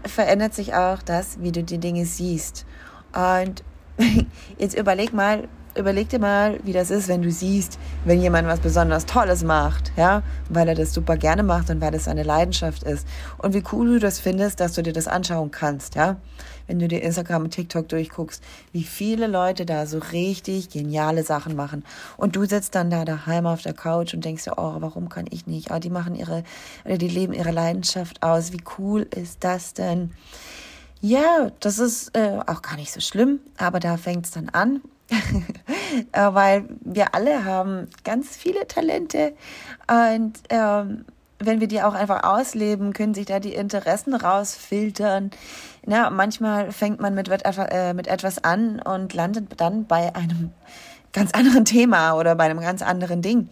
verändert 0.04 0.54
sich 0.54 0.75
auch 0.75 1.00
das, 1.02 1.40
wie 1.40 1.52
du 1.52 1.62
die 1.62 1.78
Dinge 1.78 2.06
siehst. 2.06 2.66
Und 3.14 3.62
jetzt 4.58 4.76
überleg 4.76 5.12
mal, 5.12 5.49
überleg 5.78 6.08
dir 6.08 6.18
mal, 6.18 6.58
wie 6.64 6.73
das 6.73 6.90
ist, 6.90 7.08
wenn 7.08 7.23
du 7.23 7.30
siehst, 7.30 7.78
wenn 8.04 8.20
jemand 8.20 8.49
was 8.49 8.61
besonders 8.61 9.06
Tolles 9.06 9.44
macht, 9.44 9.92
ja, 9.97 10.23
weil 10.49 10.68
er 10.68 10.75
das 10.75 10.92
super 10.92 11.16
gerne 11.16 11.42
macht 11.42 11.70
und 11.70 11.80
weil 11.80 11.92
das 11.92 12.04
seine 12.04 12.23
Leidenschaft 12.23 12.82
ist. 12.82 13.06
Und 13.38 13.54
wie 13.54 13.62
cool 13.73 13.94
du 13.94 13.99
das 13.99 14.18
findest, 14.18 14.61
dass 14.61 14.75
du 14.75 14.82
dir 14.82 14.92
das 14.92 15.08
anschauen 15.08 15.50
kannst, 15.50 15.94
ja. 15.94 16.16
Wenn 16.66 16.78
du 16.78 16.87
dir 16.87 17.02
Instagram 17.02 17.44
und 17.44 17.50
TikTok 17.50 17.88
durchguckst, 17.88 18.42
wie 18.73 18.82
viele 18.82 19.26
Leute 19.26 19.64
da 19.64 19.87
so 19.87 19.99
richtig 19.99 20.68
geniale 20.68 21.23
Sachen 21.23 21.56
machen. 21.56 21.82
Und 22.18 22.37
du 22.37 22.44
sitzt 22.44 22.75
dann 22.75 22.90
da 22.90 23.06
daheim 23.06 23.47
auf 23.47 23.62
der 23.62 23.73
Couch 23.73 24.12
und 24.12 24.25
denkst 24.25 24.44
dir, 24.44 24.58
oh, 24.58 24.76
warum 24.78 25.08
kann 25.08 25.25
ich 25.30 25.47
nicht? 25.47 25.70
Ah, 25.70 25.80
die 25.80 25.88
machen 25.88 26.14
ihre, 26.14 26.44
oder 26.85 26.99
die 26.99 27.08
leben 27.08 27.32
ihre 27.32 27.52
Leidenschaft 27.52 28.23
aus. 28.23 28.52
Wie 28.52 28.62
cool 28.78 29.06
ist 29.14 29.44
das 29.44 29.73
denn? 29.73 30.11
Ja, 31.00 31.52
das 31.61 31.78
ist 31.78 32.14
äh, 32.16 32.40
auch 32.47 32.61
gar 32.61 32.76
nicht 32.76 32.92
so 32.92 33.00
schlimm, 33.00 33.38
aber 33.56 33.80
da 33.80 33.97
fängt 33.97 34.26
es 34.26 34.32
dann 34.32 34.49
an. 34.49 34.82
Äh, 36.12 36.34
weil 36.34 36.64
wir 36.80 37.14
alle 37.14 37.44
haben 37.44 37.88
ganz 38.04 38.36
viele 38.36 38.66
Talente 38.68 39.32
und 39.88 40.34
ähm, 40.50 41.06
wenn 41.38 41.60
wir 41.60 41.68
die 41.68 41.82
auch 41.82 41.94
einfach 41.94 42.24
ausleben, 42.24 42.92
können 42.92 43.14
sich 43.14 43.26
da 43.26 43.40
die 43.40 43.54
Interessen 43.54 44.14
rausfiltern. 44.14 45.30
Na, 45.86 46.10
manchmal 46.10 46.72
fängt 46.72 47.00
man 47.00 47.14
mit, 47.14 47.28
äh, 47.28 47.94
mit 47.94 48.06
etwas 48.08 48.42
an 48.42 48.80
und 48.80 49.14
landet 49.14 49.60
dann 49.60 49.86
bei 49.86 50.14
einem 50.14 50.52
ganz 51.12 51.32
anderen 51.32 51.64
Thema 51.64 52.14
oder 52.14 52.34
bei 52.34 52.44
einem 52.44 52.60
ganz 52.60 52.82
anderen 52.82 53.22
Ding. 53.22 53.48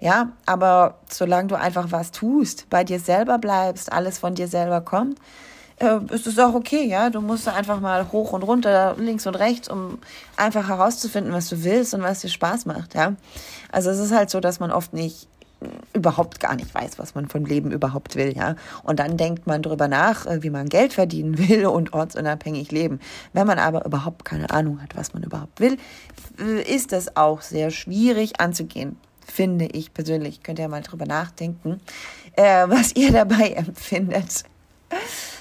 Ja, 0.00 0.32
aber 0.46 0.98
solange 1.10 1.48
du 1.48 1.54
einfach 1.56 1.90
was 1.90 2.12
tust, 2.12 2.68
bei 2.70 2.84
dir 2.84 3.00
selber 3.00 3.38
bleibst, 3.38 3.92
alles 3.92 4.18
von 4.18 4.34
dir 4.34 4.46
selber 4.46 4.80
kommt, 4.80 5.18
äh, 5.80 5.98
ist 6.10 6.26
es 6.26 6.38
auch 6.38 6.54
okay, 6.54 6.84
ja. 6.86 7.10
Du 7.10 7.20
musst 7.20 7.48
einfach 7.48 7.80
mal 7.80 8.10
hoch 8.12 8.32
und 8.32 8.42
runter, 8.42 8.96
links 8.98 9.26
und 9.26 9.34
rechts, 9.34 9.68
um 9.68 9.98
einfach 10.36 10.68
herauszufinden, 10.68 11.32
was 11.32 11.48
du 11.48 11.64
willst 11.64 11.94
und 11.94 12.02
was 12.02 12.20
dir 12.20 12.28
Spaß 12.28 12.66
macht, 12.66 12.94
ja. 12.94 13.14
Also 13.70 13.90
es 13.90 13.98
ist 13.98 14.12
halt 14.12 14.30
so, 14.30 14.40
dass 14.40 14.60
man 14.60 14.70
oft 14.70 14.92
nicht 14.92 15.28
überhaupt 15.92 16.38
gar 16.38 16.54
nicht 16.54 16.72
weiß, 16.72 16.98
was 16.98 17.14
man 17.14 17.28
vom 17.28 17.44
Leben 17.44 17.72
überhaupt 17.72 18.16
will, 18.16 18.36
ja. 18.36 18.54
Und 18.82 19.00
dann 19.00 19.16
denkt 19.16 19.46
man 19.46 19.62
darüber 19.62 19.88
nach, 19.88 20.26
äh, 20.26 20.42
wie 20.42 20.50
man 20.50 20.68
Geld 20.68 20.92
verdienen 20.92 21.38
will 21.38 21.66
und 21.78 21.92
ortsunabhängig 21.92 22.70
leben. 22.70 23.00
Wenn 23.32 23.46
man 23.46 23.58
aber 23.58 23.84
überhaupt 23.84 24.24
keine 24.24 24.50
Ahnung 24.50 24.82
hat, 24.82 24.96
was 24.96 25.14
man 25.14 25.22
überhaupt 25.22 25.60
will, 25.60 25.76
ist 26.66 26.92
das 26.92 27.16
auch 27.16 27.40
sehr 27.40 27.70
schwierig 27.70 28.40
anzugehen, 28.40 28.96
finde 29.26 29.66
ich 29.66 29.92
persönlich. 29.92 30.42
Könnt 30.42 30.58
ihr 30.58 30.68
mal 30.68 30.82
drüber 30.82 31.06
nachdenken, 31.06 31.80
äh, 32.36 32.68
was 32.68 32.94
ihr 32.94 33.12
dabei 33.12 33.48
empfindet. 33.56 34.44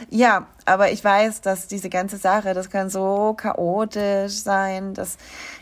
Ja, 0.09 0.47
aber 0.65 0.91
ich 0.91 1.03
weiß, 1.03 1.41
dass 1.41 1.67
diese 1.67 1.89
ganze 1.89 2.17
Sache, 2.17 2.53
das 2.53 2.69
kann 2.69 2.89
so 2.89 3.33
chaotisch 3.33 4.33
sein, 4.33 4.93
dass 4.93 5.17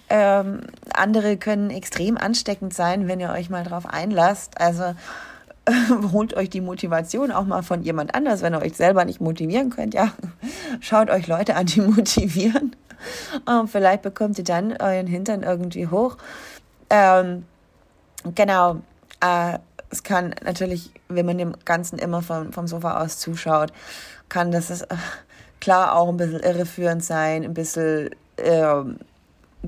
ähm, 0.10 0.62
andere 0.94 1.38
können 1.38 1.70
extrem 1.70 2.18
ansteckend 2.18 2.74
sein, 2.74 3.08
wenn 3.08 3.20
ihr 3.20 3.30
euch 3.30 3.50
mal 3.50 3.64
drauf 3.64 3.86
einlasst. 3.88 4.60
Also 4.60 4.96
holt 6.12 6.36
euch 6.36 6.50
die 6.50 6.62
Motivation 6.62 7.32
auch 7.32 7.46
mal 7.46 7.64
von 7.64 7.84
jemand 7.84 8.14
anders, 8.14 8.42
wenn 8.42 8.54
ihr 8.54 8.62
euch 8.62 8.76
selber 8.76 9.06
nicht 9.06 9.22
motivieren 9.22 9.70
könnt. 9.70 9.94
Ja, 9.94 10.12
schaut 10.80 11.10
euch 11.10 11.28
Leute 11.28 11.56
an, 11.56 11.66
die 11.66 11.82
motivieren. 11.82 12.76
Und 13.46 13.70
vielleicht 13.70 14.02
bekommt 14.02 14.38
ihr 14.38 14.44
dann 14.44 14.74
euren 14.78 15.08
Hintern 15.08 15.44
irgendwie 15.44 15.88
hoch. 15.88 16.18
Ähm, 16.90 17.46
genau. 18.34 18.78
Äh, 19.20 19.60
es 19.96 20.04
kann 20.04 20.36
natürlich, 20.44 20.92
wenn 21.08 21.26
man 21.26 21.38
dem 21.38 21.54
Ganzen 21.64 21.98
immer 21.98 22.22
vom, 22.22 22.52
vom 22.52 22.68
Sofa 22.68 23.02
aus 23.02 23.18
zuschaut, 23.18 23.72
kann 24.28 24.52
das 24.52 24.70
ist, 24.70 24.82
äh, 24.82 24.96
klar 25.62 25.96
auch 25.96 26.10
ein 26.10 26.18
bisschen 26.18 26.42
irreführend 26.42 27.02
sein, 27.02 27.46
ein 27.46 27.54
bisschen 27.54 28.10
äh, 28.36 28.84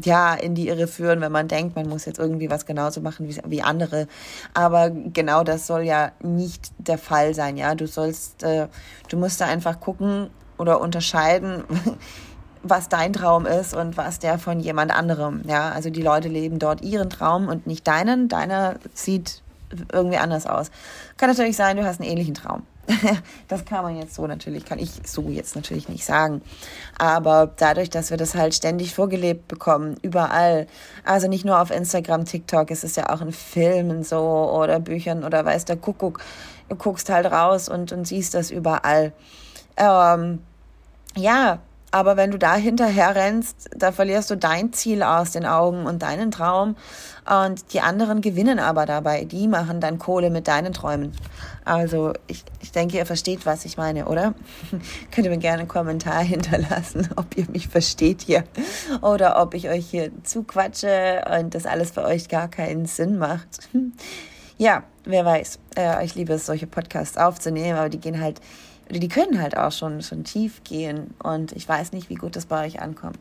ja, 0.03 0.33
in 0.33 0.53
die 0.53 0.67
Irre 0.67 0.87
führen, 0.87 1.21
wenn 1.21 1.31
man 1.31 1.47
denkt, 1.47 1.77
man 1.77 1.87
muss 1.87 2.03
jetzt 2.03 2.19
irgendwie 2.19 2.49
was 2.49 2.65
genauso 2.65 2.99
machen 2.99 3.29
wie, 3.29 3.37
wie 3.45 3.61
andere. 3.61 4.07
Aber 4.53 4.89
genau 4.89 5.43
das 5.43 5.65
soll 5.65 5.83
ja 5.83 6.11
nicht 6.21 6.71
der 6.77 6.97
Fall 6.97 7.33
sein, 7.33 7.55
ja. 7.55 7.73
Du 7.73 7.87
sollst, 7.87 8.43
äh, 8.43 8.67
du 9.07 9.15
musst 9.15 9.39
da 9.39 9.45
einfach 9.45 9.79
gucken 9.79 10.29
oder 10.57 10.81
unterscheiden, 10.81 11.63
was 12.63 12.89
dein 12.89 13.13
Traum 13.13 13.45
ist 13.45 13.73
und 13.73 13.95
was 13.95 14.19
der 14.19 14.39
von 14.39 14.59
jemand 14.59 14.91
anderem, 14.91 15.43
ja. 15.47 15.71
Also 15.71 15.89
die 15.89 16.01
Leute 16.01 16.27
leben 16.27 16.59
dort 16.59 16.81
ihren 16.81 17.09
Traum 17.09 17.47
und 17.47 17.65
nicht 17.65 17.87
deinen. 17.87 18.27
Deiner 18.27 18.75
sieht 18.93 19.41
irgendwie 19.91 20.17
anders 20.17 20.45
aus. 20.45 20.71
Kann 21.17 21.29
natürlich 21.29 21.57
sein, 21.57 21.77
du 21.77 21.85
hast 21.85 21.99
einen 21.99 22.09
ähnlichen 22.09 22.33
Traum. 22.33 22.63
das 23.47 23.65
kann 23.65 23.83
man 23.83 23.97
jetzt 23.97 24.15
so 24.15 24.27
natürlich, 24.27 24.65
kann 24.65 24.79
ich 24.79 24.91
so 25.05 25.29
jetzt 25.29 25.55
natürlich 25.55 25.89
nicht 25.89 26.05
sagen. 26.05 26.41
Aber 26.97 27.51
dadurch, 27.57 27.89
dass 27.89 28.11
wir 28.11 28.17
das 28.17 28.33
halt 28.33 28.55
ständig 28.55 28.95
vorgelebt 28.95 29.47
bekommen, 29.47 29.97
überall, 30.01 30.67
also 31.03 31.27
nicht 31.27 31.43
nur 31.43 31.61
auf 31.61 31.69
Instagram, 31.69 32.25
TikTok, 32.25 32.71
es 32.71 32.83
ist 32.83 32.95
ja 32.95 33.09
auch 33.09 33.21
in 33.21 33.33
Filmen 33.33 34.03
so 34.03 34.19
oder 34.19 34.79
Büchern 34.79 35.23
oder 35.23 35.43
weiß 35.43 35.65
der 35.65 35.75
Kuckuck, 35.75 36.21
du 36.69 36.75
guckst 36.75 37.09
halt 37.09 37.25
raus 37.25 37.67
und, 37.67 37.91
und 37.91 38.07
siehst 38.07 38.33
das 38.33 38.51
überall. 38.51 39.11
Ähm, 39.75 40.39
ja, 41.15 41.59
aber 41.91 42.17
wenn 42.17 42.31
du 42.31 42.37
da 42.37 42.55
hinterher 42.55 43.15
rennst, 43.15 43.69
da 43.75 43.91
verlierst 43.91 44.29
du 44.29 44.35
dein 44.35 44.73
Ziel 44.73 45.03
aus 45.03 45.31
den 45.31 45.45
Augen 45.45 45.85
und 45.85 46.01
deinen 46.01 46.31
Traum. 46.31 46.75
Und 47.25 47.73
die 47.73 47.79
anderen 47.79 48.21
gewinnen 48.21 48.59
aber 48.59 48.85
dabei. 48.85 49.23
Die 49.23 49.47
machen 49.47 49.79
dann 49.79 49.97
Kohle 49.97 50.29
mit 50.29 50.47
deinen 50.47 50.73
Träumen. 50.73 51.13
Also 51.63 52.13
ich, 52.27 52.43
ich 52.61 52.71
denke, 52.71 52.97
ihr 52.97 53.05
versteht, 53.05 53.45
was 53.45 53.65
ich 53.65 53.77
meine, 53.77 54.05
oder? 54.07 54.33
Könnt 55.11 55.25
ihr 55.25 55.31
mir 55.31 55.37
gerne 55.37 55.59
einen 55.59 55.67
Kommentar 55.67 56.23
hinterlassen, 56.23 57.09
ob 57.15 57.37
ihr 57.37 57.49
mich 57.49 57.67
versteht 57.67 58.21
hier. 58.21 58.43
Oder 59.01 59.41
ob 59.41 59.53
ich 59.53 59.69
euch 59.69 59.89
hier 59.89 60.11
zuquatsche 60.23 61.23
und 61.39 61.55
das 61.55 61.65
alles 61.65 61.91
für 61.91 62.03
euch 62.03 62.27
gar 62.27 62.49
keinen 62.49 62.85
Sinn 62.85 63.17
macht. 63.17 63.69
Ja, 64.59 64.85
wer 65.03 65.23
weiß. 65.23 65.59
Äh, 65.77 66.03
ich 66.03 66.15
liebe 66.15 66.33
es, 66.33 66.47
solche 66.47 66.65
Podcasts 66.65 67.15
aufzunehmen, 67.15 67.77
aber 67.77 67.89
die 67.89 67.99
gehen 67.99 68.19
halt 68.19 68.41
die 68.89 69.07
können 69.07 69.41
halt 69.41 69.57
auch 69.57 69.71
schon, 69.71 70.01
schon 70.01 70.23
tief 70.23 70.63
gehen 70.63 71.13
und 71.21 71.51
ich 71.51 71.67
weiß 71.67 71.91
nicht, 71.91 72.09
wie 72.09 72.15
gut 72.15 72.35
das 72.35 72.45
bei 72.45 72.65
euch 72.65 72.81
ankommt. 72.81 73.19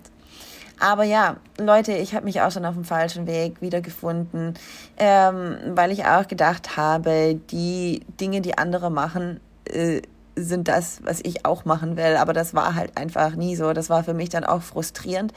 Aber 0.78 1.04
ja, 1.04 1.36
Leute, 1.58 1.92
ich 1.92 2.14
habe 2.14 2.26
mich 2.26 2.42
auch 2.42 2.50
schon 2.50 2.66
auf 2.66 2.74
dem 2.74 2.84
falschen 2.84 3.26
Weg 3.26 3.62
wiedergefunden, 3.62 4.54
ähm, 4.98 5.56
weil 5.70 5.90
ich 5.90 6.04
auch 6.04 6.28
gedacht 6.28 6.76
habe, 6.76 7.40
die 7.50 8.02
Dinge, 8.20 8.42
die 8.42 8.58
andere 8.58 8.90
machen, 8.90 9.40
äh, 9.64 10.02
sind 10.38 10.68
das, 10.68 11.00
was 11.02 11.20
ich 11.22 11.46
auch 11.46 11.64
machen 11.64 11.96
will. 11.96 12.16
Aber 12.16 12.34
das 12.34 12.52
war 12.52 12.74
halt 12.74 12.98
einfach 12.98 13.34
nie 13.36 13.56
so. 13.56 13.72
Das 13.72 13.88
war 13.88 14.04
für 14.04 14.12
mich 14.12 14.28
dann 14.28 14.44
auch 14.44 14.60
frustrierend, 14.60 15.32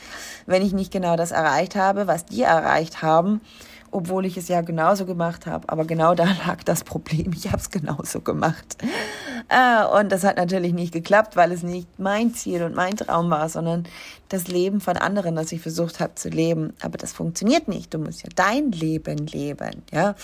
wenn 0.46 0.62
ich 0.62 0.74
nicht 0.74 0.92
genau 0.92 1.16
das 1.16 1.32
erreicht 1.32 1.78
habe, 1.78 2.06
was 2.06 2.26
die 2.26 2.44
erreicht 2.44 3.02
haben 3.02 3.40
obwohl 3.92 4.26
ich 4.26 4.38
es 4.38 4.48
ja 4.48 4.62
genauso 4.62 5.06
gemacht 5.06 5.46
habe. 5.46 5.68
Aber 5.70 5.86
genau 5.86 6.16
da 6.16 6.24
lag 6.48 6.64
das 6.64 6.84
Problem. 6.84 7.32
Ich 7.34 7.48
habe 7.48 7.58
es 7.58 7.70
genauso 7.70 8.22
gemacht. 8.22 8.78
Äh, 9.50 9.86
und 10.00 10.12
das 10.12 10.24
hat 10.24 10.38
natürlich 10.38 10.74
nicht 10.74 10.94
geklappt, 10.94 11.36
weil 11.36 11.52
es 11.52 11.64
nicht 11.64 11.88
mein 11.98 12.34
Ziel 12.34 12.64
und 12.64 12.76
mein 12.76 12.96
Traum 12.98 13.30
war, 13.30 13.50
sondern 13.50 13.88
das 14.30 14.48
Leben 14.48 14.80
von 14.80 14.98
anderen, 14.98 15.36
das 15.36 15.52
ich 15.52 15.62
versucht 15.62 16.00
habe 16.00 16.16
zu 16.16 16.30
leben. 16.30 16.74
Aber 16.82 16.98
das 16.98 17.14
funktioniert 17.14 17.68
nicht. 17.68 17.94
Du 17.94 17.98
musst 17.98 18.24
ja 18.24 18.30
dein 18.36 18.72
Leben 18.72 19.28
leben. 19.28 19.84
Ja, 19.92 20.16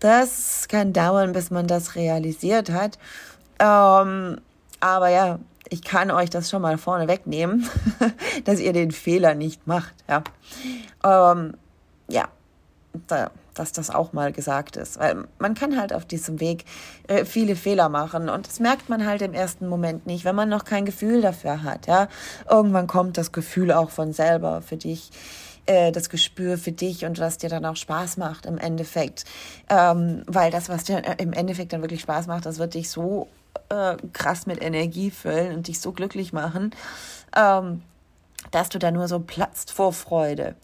das 0.00 0.66
kann 0.68 0.92
dauern, 0.92 1.32
bis 1.32 1.50
man 1.50 1.66
das 1.66 1.94
realisiert 1.94 2.70
hat. 2.70 2.98
Ähm, 3.58 4.40
aber 4.80 5.08
ja, 5.08 5.38
ich 5.70 5.82
kann 5.82 6.10
euch 6.10 6.30
das 6.30 6.50
schon 6.50 6.62
mal 6.62 6.78
vorne 6.78 7.08
wegnehmen, 7.08 7.68
dass 8.44 8.60
ihr 8.60 8.72
den 8.72 8.90
Fehler 8.90 9.34
nicht 9.34 9.66
macht. 9.66 9.94
Ja, 10.08 10.22
ähm, 11.04 11.54
ja 12.08 12.28
da, 13.06 13.30
dass 13.54 13.72
das 13.72 13.90
auch 13.90 14.12
mal 14.12 14.32
gesagt 14.32 14.76
ist. 14.76 14.98
Weil 14.98 15.24
man 15.38 15.54
kann 15.54 15.78
halt 15.78 15.92
auf 15.92 16.04
diesem 16.04 16.40
Weg 16.40 16.64
äh, 17.08 17.24
viele 17.24 17.56
Fehler 17.56 17.88
machen 17.88 18.28
und 18.28 18.46
das 18.46 18.60
merkt 18.60 18.88
man 18.88 19.06
halt 19.06 19.22
im 19.22 19.34
ersten 19.34 19.68
Moment 19.68 20.06
nicht, 20.06 20.24
wenn 20.24 20.34
man 20.34 20.48
noch 20.48 20.64
kein 20.64 20.84
Gefühl 20.84 21.20
dafür 21.22 21.62
hat. 21.62 21.86
Ja, 21.86 22.08
irgendwann 22.48 22.86
kommt 22.86 23.18
das 23.18 23.32
Gefühl 23.32 23.72
auch 23.72 23.90
von 23.90 24.12
selber 24.12 24.62
für 24.62 24.76
dich 24.76 25.10
äh, 25.66 25.92
das 25.92 26.10
Gespür 26.10 26.58
für 26.58 26.72
dich 26.72 27.04
und 27.04 27.18
was 27.18 27.38
dir 27.38 27.48
dann 27.48 27.64
auch 27.64 27.76
Spaß 27.76 28.16
macht 28.16 28.46
im 28.46 28.58
Endeffekt. 28.58 29.24
Ähm, 29.68 30.22
weil 30.26 30.50
das, 30.50 30.68
was 30.68 30.84
dir 30.84 31.02
im 31.18 31.32
Endeffekt 31.32 31.72
dann 31.72 31.82
wirklich 31.82 32.02
Spaß 32.02 32.26
macht, 32.26 32.46
das 32.46 32.58
wird 32.58 32.74
dich 32.74 32.90
so 32.90 33.28
äh, 33.68 33.96
krass 34.12 34.46
mit 34.46 34.62
Energie 34.62 35.10
füllen 35.10 35.56
und 35.56 35.68
dich 35.68 35.80
so 35.80 35.92
glücklich 35.92 36.32
machen, 36.32 36.72
ähm, 37.36 37.82
dass 38.50 38.68
du 38.68 38.78
da 38.78 38.90
nur 38.90 39.08
so 39.08 39.20
platzt 39.20 39.72
vor 39.72 39.92
Freude. 39.92 40.54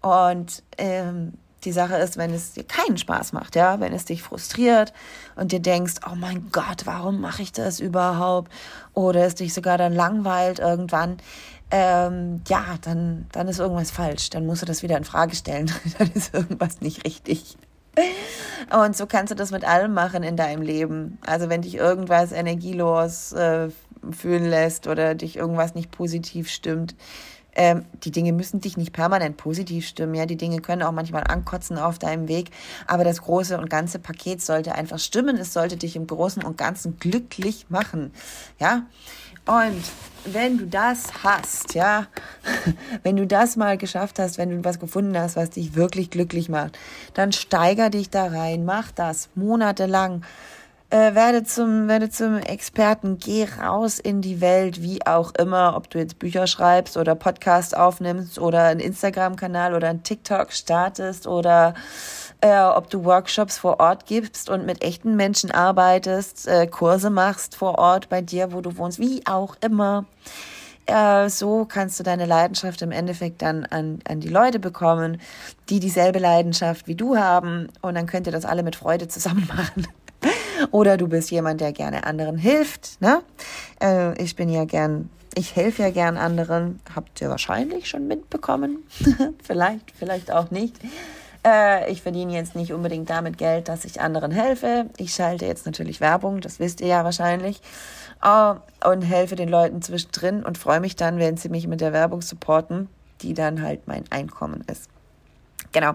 Und 0.00 0.62
ähm, 0.78 1.34
die 1.64 1.72
Sache 1.72 1.96
ist, 1.96 2.16
wenn 2.16 2.32
es 2.32 2.52
dir 2.52 2.64
keinen 2.64 2.96
Spaß 2.96 3.32
macht, 3.32 3.56
ja, 3.56 3.80
wenn 3.80 3.92
es 3.92 4.04
dich 4.04 4.22
frustriert 4.22 4.92
und 5.36 5.52
dir 5.52 5.60
denkst, 5.60 5.94
oh 6.10 6.14
mein 6.14 6.50
Gott, 6.52 6.86
warum 6.86 7.20
mache 7.20 7.42
ich 7.42 7.52
das 7.52 7.80
überhaupt? 7.80 8.50
Oder 8.94 9.26
es 9.26 9.34
dich 9.34 9.54
sogar 9.54 9.78
dann 9.78 9.94
langweilt 9.94 10.58
irgendwann, 10.58 11.18
ähm, 11.70 12.42
ja, 12.48 12.64
dann, 12.82 13.26
dann 13.32 13.48
ist 13.48 13.60
irgendwas 13.60 13.90
falsch. 13.90 14.30
Dann 14.30 14.46
musst 14.46 14.62
du 14.62 14.66
das 14.66 14.82
wieder 14.82 14.96
in 14.96 15.04
Frage 15.04 15.36
stellen. 15.36 15.70
dann 15.98 16.10
ist 16.12 16.34
irgendwas 16.34 16.80
nicht 16.80 17.04
richtig. 17.04 17.56
Und 18.72 18.96
so 18.96 19.06
kannst 19.06 19.30
du 19.30 19.34
das 19.34 19.50
mit 19.50 19.64
allem 19.64 19.92
machen 19.92 20.22
in 20.22 20.36
deinem 20.36 20.62
Leben. 20.62 21.18
Also 21.26 21.48
wenn 21.48 21.62
dich 21.62 21.74
irgendwas 21.74 22.32
energielos 22.32 23.32
äh, 23.32 23.68
fühlen 24.10 24.48
lässt 24.48 24.86
oder 24.86 25.14
dich 25.14 25.36
irgendwas 25.36 25.74
nicht 25.74 25.90
positiv 25.90 26.48
stimmt, 26.48 26.94
ähm, 27.54 27.84
die 28.04 28.10
Dinge 28.10 28.32
müssen 28.32 28.60
dich 28.60 28.76
nicht 28.76 28.92
permanent 28.92 29.36
positiv 29.36 29.86
stimmen. 29.86 30.14
Ja, 30.14 30.26
die 30.26 30.36
Dinge 30.36 30.60
können 30.60 30.82
auch 30.82 30.92
manchmal 30.92 31.24
ankotzen 31.24 31.78
auf 31.78 31.98
deinem 31.98 32.28
Weg. 32.28 32.50
Aber 32.86 33.04
das 33.04 33.22
große 33.22 33.58
und 33.58 33.70
ganze 33.70 33.98
Paket 33.98 34.42
sollte 34.42 34.74
einfach 34.74 34.98
stimmen. 34.98 35.36
Es 35.36 35.52
sollte 35.52 35.76
dich 35.76 35.96
im 35.96 36.06
Großen 36.06 36.42
und 36.44 36.56
Ganzen 36.58 36.98
glücklich 36.98 37.66
machen. 37.68 38.12
Ja. 38.58 38.86
Und 39.46 39.82
wenn 40.26 40.58
du 40.58 40.66
das 40.66 41.24
hast, 41.24 41.74
ja, 41.74 42.06
wenn 43.02 43.16
du 43.16 43.26
das 43.26 43.56
mal 43.56 43.78
geschafft 43.78 44.18
hast, 44.18 44.38
wenn 44.38 44.50
du 44.50 44.64
was 44.64 44.78
gefunden 44.78 45.18
hast, 45.18 45.36
was 45.36 45.50
dich 45.50 45.74
wirklich 45.74 46.10
glücklich 46.10 46.48
macht, 46.48 46.78
dann 47.14 47.32
steiger 47.32 47.90
dich 47.90 48.10
da 48.10 48.26
rein, 48.26 48.64
mach 48.64 48.92
das 48.92 49.30
monatelang 49.34 50.22
äh, 50.90 51.14
werde 51.14 51.44
zum, 51.44 51.88
werde 51.88 52.10
zum 52.10 52.38
Experten, 52.38 53.18
geh 53.18 53.46
raus 53.60 53.98
in 53.98 54.20
die 54.20 54.40
Welt, 54.40 54.82
wie 54.82 55.06
auch 55.06 55.32
immer, 55.36 55.76
ob 55.76 55.88
du 55.88 55.98
jetzt 55.98 56.18
Bücher 56.18 56.46
schreibst 56.46 56.96
oder 56.96 57.14
Podcast 57.14 57.76
aufnimmst 57.76 58.38
oder 58.38 58.64
einen 58.64 58.80
Instagram-Kanal 58.80 59.74
oder 59.74 59.88
einen 59.88 60.02
TikTok 60.02 60.52
startest 60.52 61.26
oder 61.26 61.74
äh, 62.40 62.60
ob 62.60 62.90
du 62.90 63.04
Workshops 63.04 63.58
vor 63.58 63.80
Ort 63.80 64.06
gibst 64.06 64.50
und 64.50 64.66
mit 64.66 64.82
echten 64.82 65.14
Menschen 65.14 65.50
arbeitest, 65.50 66.48
äh, 66.48 66.66
Kurse 66.66 67.10
machst 67.10 67.56
vor 67.56 67.78
Ort 67.78 68.08
bei 68.08 68.20
dir, 68.20 68.52
wo 68.52 68.60
du 68.60 68.76
wohnst, 68.76 68.98
wie 68.98 69.26
auch 69.26 69.56
immer. 69.60 70.06
Äh, 70.86 71.28
so 71.28 71.66
kannst 71.66 72.00
du 72.00 72.02
deine 72.02 72.26
Leidenschaft 72.26 72.82
im 72.82 72.90
Endeffekt 72.90 73.42
dann 73.42 73.64
an, 73.66 74.00
an 74.08 74.18
die 74.18 74.28
Leute 74.28 74.58
bekommen, 74.58 75.20
die 75.68 75.78
dieselbe 75.78 76.18
Leidenschaft 76.18 76.88
wie 76.88 76.96
du 76.96 77.16
haben. 77.16 77.68
Und 77.80 77.94
dann 77.94 78.06
könnt 78.06 78.26
ihr 78.26 78.32
das 78.32 78.44
alle 78.44 78.64
mit 78.64 78.74
Freude 78.74 79.06
zusammen 79.06 79.48
machen. 79.56 79.86
Oder 80.70 80.96
du 80.96 81.08
bist 81.08 81.30
jemand, 81.30 81.60
der 81.60 81.72
gerne 81.72 82.04
anderen 82.04 82.38
hilft. 82.38 83.00
Ne? 83.00 83.22
Äh, 83.82 84.20
ich 84.22 84.36
bin 84.36 84.48
ja 84.48 84.64
gern, 84.64 85.10
ich 85.34 85.56
helfe 85.56 85.82
ja 85.82 85.90
gern 85.90 86.16
anderen. 86.16 86.80
Habt 86.94 87.20
ihr 87.20 87.30
wahrscheinlich 87.30 87.88
schon 87.88 88.06
mitbekommen. 88.06 88.84
vielleicht, 89.42 89.92
vielleicht 89.98 90.30
auch 90.32 90.50
nicht. 90.50 90.76
Äh, 91.46 91.90
ich 91.90 92.02
verdiene 92.02 92.34
jetzt 92.34 92.54
nicht 92.54 92.72
unbedingt 92.72 93.08
damit 93.08 93.38
Geld, 93.38 93.68
dass 93.68 93.84
ich 93.84 94.00
anderen 94.00 94.30
helfe. 94.30 94.86
Ich 94.98 95.14
schalte 95.14 95.46
jetzt 95.46 95.64
natürlich 95.64 96.00
Werbung, 96.00 96.40
das 96.40 96.58
wisst 96.60 96.80
ihr 96.80 96.88
ja 96.88 97.04
wahrscheinlich. 97.04 97.60
Äh, 98.22 98.54
und 98.86 99.02
helfe 99.02 99.36
den 99.36 99.48
Leuten 99.48 99.82
zwischendrin 99.82 100.42
und 100.42 100.58
freue 100.58 100.80
mich 100.80 100.96
dann, 100.96 101.18
wenn 101.18 101.36
sie 101.36 101.48
mich 101.48 101.66
mit 101.66 101.80
der 101.80 101.92
Werbung 101.92 102.20
supporten, 102.20 102.88
die 103.22 103.34
dann 103.34 103.62
halt 103.62 103.86
mein 103.86 104.04
Einkommen 104.10 104.64
ist. 104.70 104.90
Genau. 105.72 105.92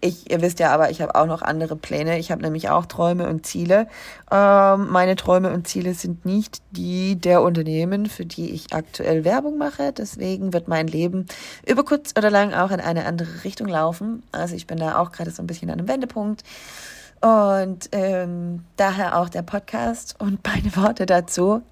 Ich, 0.00 0.30
ihr 0.30 0.40
wisst 0.40 0.60
ja 0.60 0.72
aber, 0.72 0.90
ich 0.90 1.02
habe 1.02 1.14
auch 1.16 1.26
noch 1.26 1.42
andere 1.42 1.74
Pläne. 1.74 2.18
Ich 2.18 2.30
habe 2.30 2.42
nämlich 2.42 2.68
auch 2.68 2.86
Träume 2.86 3.28
und 3.28 3.44
Ziele. 3.44 3.88
Ähm, 4.30 4.88
meine 4.90 5.16
Träume 5.16 5.52
und 5.52 5.66
Ziele 5.66 5.94
sind 5.94 6.24
nicht 6.24 6.62
die 6.70 7.16
der 7.16 7.42
Unternehmen, 7.42 8.06
für 8.06 8.24
die 8.24 8.50
ich 8.50 8.72
aktuell 8.72 9.24
Werbung 9.24 9.58
mache. 9.58 9.92
Deswegen 9.92 10.52
wird 10.52 10.68
mein 10.68 10.86
Leben 10.86 11.26
über 11.66 11.84
kurz 11.84 12.12
oder 12.16 12.30
lang 12.30 12.54
auch 12.54 12.70
in 12.70 12.80
eine 12.80 13.04
andere 13.04 13.42
Richtung 13.42 13.66
laufen. 13.66 14.22
Also 14.30 14.54
ich 14.54 14.68
bin 14.68 14.78
da 14.78 14.98
auch 14.98 15.10
gerade 15.10 15.32
so 15.32 15.42
ein 15.42 15.48
bisschen 15.48 15.70
an 15.70 15.80
einem 15.80 15.88
Wendepunkt. 15.88 16.44
Und 17.20 17.88
ähm, 17.92 18.64
daher 18.76 19.18
auch 19.18 19.28
der 19.28 19.42
Podcast 19.42 20.16
und 20.18 20.40
meine 20.46 20.76
Worte 20.76 21.06
dazu, 21.06 21.62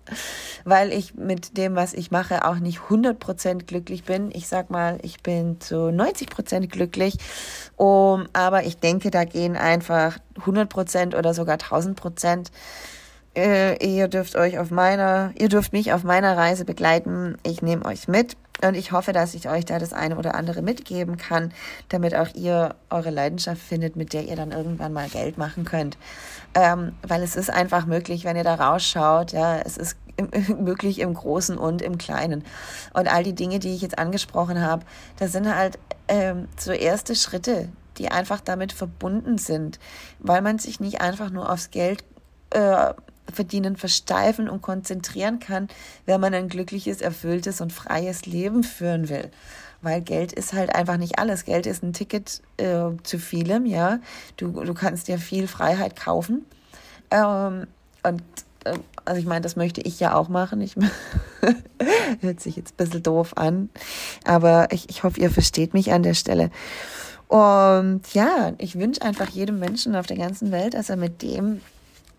weil 0.64 0.92
ich 0.92 1.14
mit 1.14 1.56
dem, 1.56 1.76
was 1.76 1.92
ich 1.92 2.10
mache, 2.10 2.46
auch 2.46 2.56
nicht 2.56 2.78
100% 2.88 3.64
glücklich 3.64 4.04
bin. 4.04 4.30
Ich 4.32 4.48
sag 4.48 4.70
mal, 4.70 4.98
ich 5.02 5.22
bin 5.22 5.60
zu 5.60 5.88
90% 5.88 6.66
glücklich, 6.68 7.18
um, 7.76 8.26
aber 8.32 8.64
ich 8.64 8.78
denke, 8.78 9.10
da 9.10 9.24
gehen 9.24 9.56
einfach 9.56 10.18
100% 10.40 11.16
oder 11.16 11.34
sogar 11.34 11.56
1000%. 11.56 12.48
Äh, 13.36 13.84
ihr 13.84 14.08
dürft 14.08 14.36
euch 14.36 14.58
auf 14.58 14.70
meiner, 14.70 15.32
ihr 15.36 15.48
dürft 15.48 15.72
mich 15.72 15.92
auf 15.92 16.04
meiner 16.04 16.36
Reise 16.36 16.64
begleiten. 16.64 17.36
Ich 17.42 17.62
nehme 17.62 17.84
euch 17.84 18.08
mit. 18.08 18.36
Und 18.64 18.74
ich 18.74 18.92
hoffe, 18.92 19.12
dass 19.12 19.34
ich 19.34 19.48
euch 19.48 19.64
da 19.64 19.78
das 19.78 19.92
eine 19.92 20.16
oder 20.16 20.34
andere 20.34 20.62
mitgeben 20.62 21.16
kann, 21.16 21.52
damit 21.88 22.14
auch 22.14 22.28
ihr 22.34 22.74
eure 22.90 23.10
Leidenschaft 23.10 23.60
findet, 23.60 23.96
mit 23.96 24.12
der 24.12 24.24
ihr 24.24 24.36
dann 24.36 24.52
irgendwann 24.52 24.92
mal 24.92 25.08
Geld 25.08 25.38
machen 25.38 25.64
könnt. 25.64 25.98
Ähm, 26.54 26.92
weil 27.02 27.22
es 27.22 27.36
ist 27.36 27.50
einfach 27.50 27.86
möglich, 27.86 28.24
wenn 28.24 28.36
ihr 28.36 28.44
da 28.44 28.54
rausschaut, 28.54 29.32
ja, 29.32 29.58
es 29.58 29.76
ist 29.76 29.96
möglich 30.58 31.00
im 31.00 31.14
Großen 31.14 31.58
und 31.58 31.82
im 31.82 31.98
Kleinen. 31.98 32.44
Und 32.92 33.12
all 33.12 33.22
die 33.22 33.34
Dinge, 33.34 33.58
die 33.58 33.74
ich 33.74 33.82
jetzt 33.82 33.98
angesprochen 33.98 34.60
habe, 34.60 34.84
das 35.18 35.32
sind 35.32 35.54
halt 35.54 35.78
ähm, 36.08 36.48
so 36.58 36.72
erste 36.72 37.14
Schritte, 37.14 37.68
die 37.98 38.10
einfach 38.10 38.40
damit 38.40 38.72
verbunden 38.72 39.38
sind, 39.38 39.78
weil 40.18 40.42
man 40.42 40.58
sich 40.58 40.80
nicht 40.80 41.00
einfach 41.00 41.30
nur 41.30 41.50
aufs 41.50 41.70
Geld 41.70 42.04
äh, 42.50 42.94
verdienen 43.32 43.76
versteifen 43.76 44.48
und 44.48 44.62
konzentrieren 44.62 45.38
kann, 45.38 45.68
wenn 46.06 46.20
man 46.20 46.34
ein 46.34 46.48
glückliches, 46.48 47.00
erfülltes 47.00 47.60
und 47.60 47.72
freies 47.72 48.26
Leben 48.26 48.62
führen 48.62 49.08
will. 49.08 49.30
Weil 49.82 50.00
Geld 50.00 50.32
ist 50.32 50.52
halt 50.52 50.74
einfach 50.74 50.96
nicht 50.96 51.18
alles. 51.18 51.44
Geld 51.44 51.66
ist 51.66 51.82
ein 51.82 51.92
Ticket 51.92 52.40
äh, 52.56 52.90
zu 53.02 53.18
vielem, 53.18 53.66
ja. 53.66 53.98
Du, 54.36 54.48
du 54.48 54.74
kannst 54.74 55.08
dir 55.08 55.18
viel 55.18 55.46
Freiheit 55.46 55.96
kaufen. 55.96 56.46
Ähm, 57.10 57.66
und 58.02 58.22
äh, 58.64 58.78
also 59.04 59.20
ich 59.20 59.26
meine, 59.26 59.42
das 59.42 59.56
möchte 59.56 59.82
ich 59.82 60.00
ja 60.00 60.14
auch 60.14 60.28
machen. 60.28 60.60
Ich 60.62 60.74
hört 62.20 62.40
sich 62.40 62.56
jetzt 62.56 62.72
ein 62.72 62.76
bisschen 62.76 63.02
doof 63.02 63.36
an. 63.36 63.68
Aber 64.24 64.68
ich, 64.70 64.88
ich 64.88 65.02
hoffe, 65.02 65.20
ihr 65.20 65.30
versteht 65.30 65.74
mich 65.74 65.92
an 65.92 66.02
der 66.02 66.14
Stelle. 66.14 66.50
Und 67.28 68.02
ja, 68.12 68.52
ich 68.58 68.78
wünsche 68.78 69.02
einfach 69.02 69.28
jedem 69.28 69.58
Menschen 69.58 69.96
auf 69.96 70.06
der 70.06 70.16
ganzen 70.16 70.50
Welt, 70.50 70.74
dass 70.74 70.90
er 70.90 70.96
mit 70.96 71.22
dem 71.22 71.60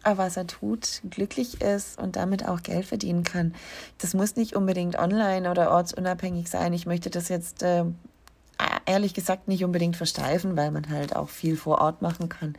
was 0.06 0.38
er 0.38 0.48
tut, 0.48 1.02
glücklich 1.10 1.62
ist 1.62 2.00
und 2.00 2.16
damit 2.16 2.48
auch 2.48 2.62
Geld 2.62 2.86
verdienen 2.86 3.24
kann. 3.24 3.54
Das 3.98 4.14
muss 4.14 4.36
nicht 4.36 4.56
unbedingt 4.56 4.98
online 4.98 5.50
oder 5.50 5.72
ortsunabhängig 5.72 6.50
sein. 6.50 6.74
Ich 6.74 6.86
möchte 6.86 7.10
das 7.10 7.30
jetzt 7.30 7.64
äh, 7.64 7.86
ehrlich 8.86 9.14
gesagt 9.14 9.48
nicht 9.48 9.64
unbedingt 9.64 9.98
versteifen, 9.98 10.56
weil 10.56 10.72
man 10.72 10.90
halt 10.90 11.16
auch 11.16 11.30
viel 11.30 11.58
vor 11.58 11.80
Ort 11.82 12.02
machen 12.02 12.30
kann. 12.30 12.56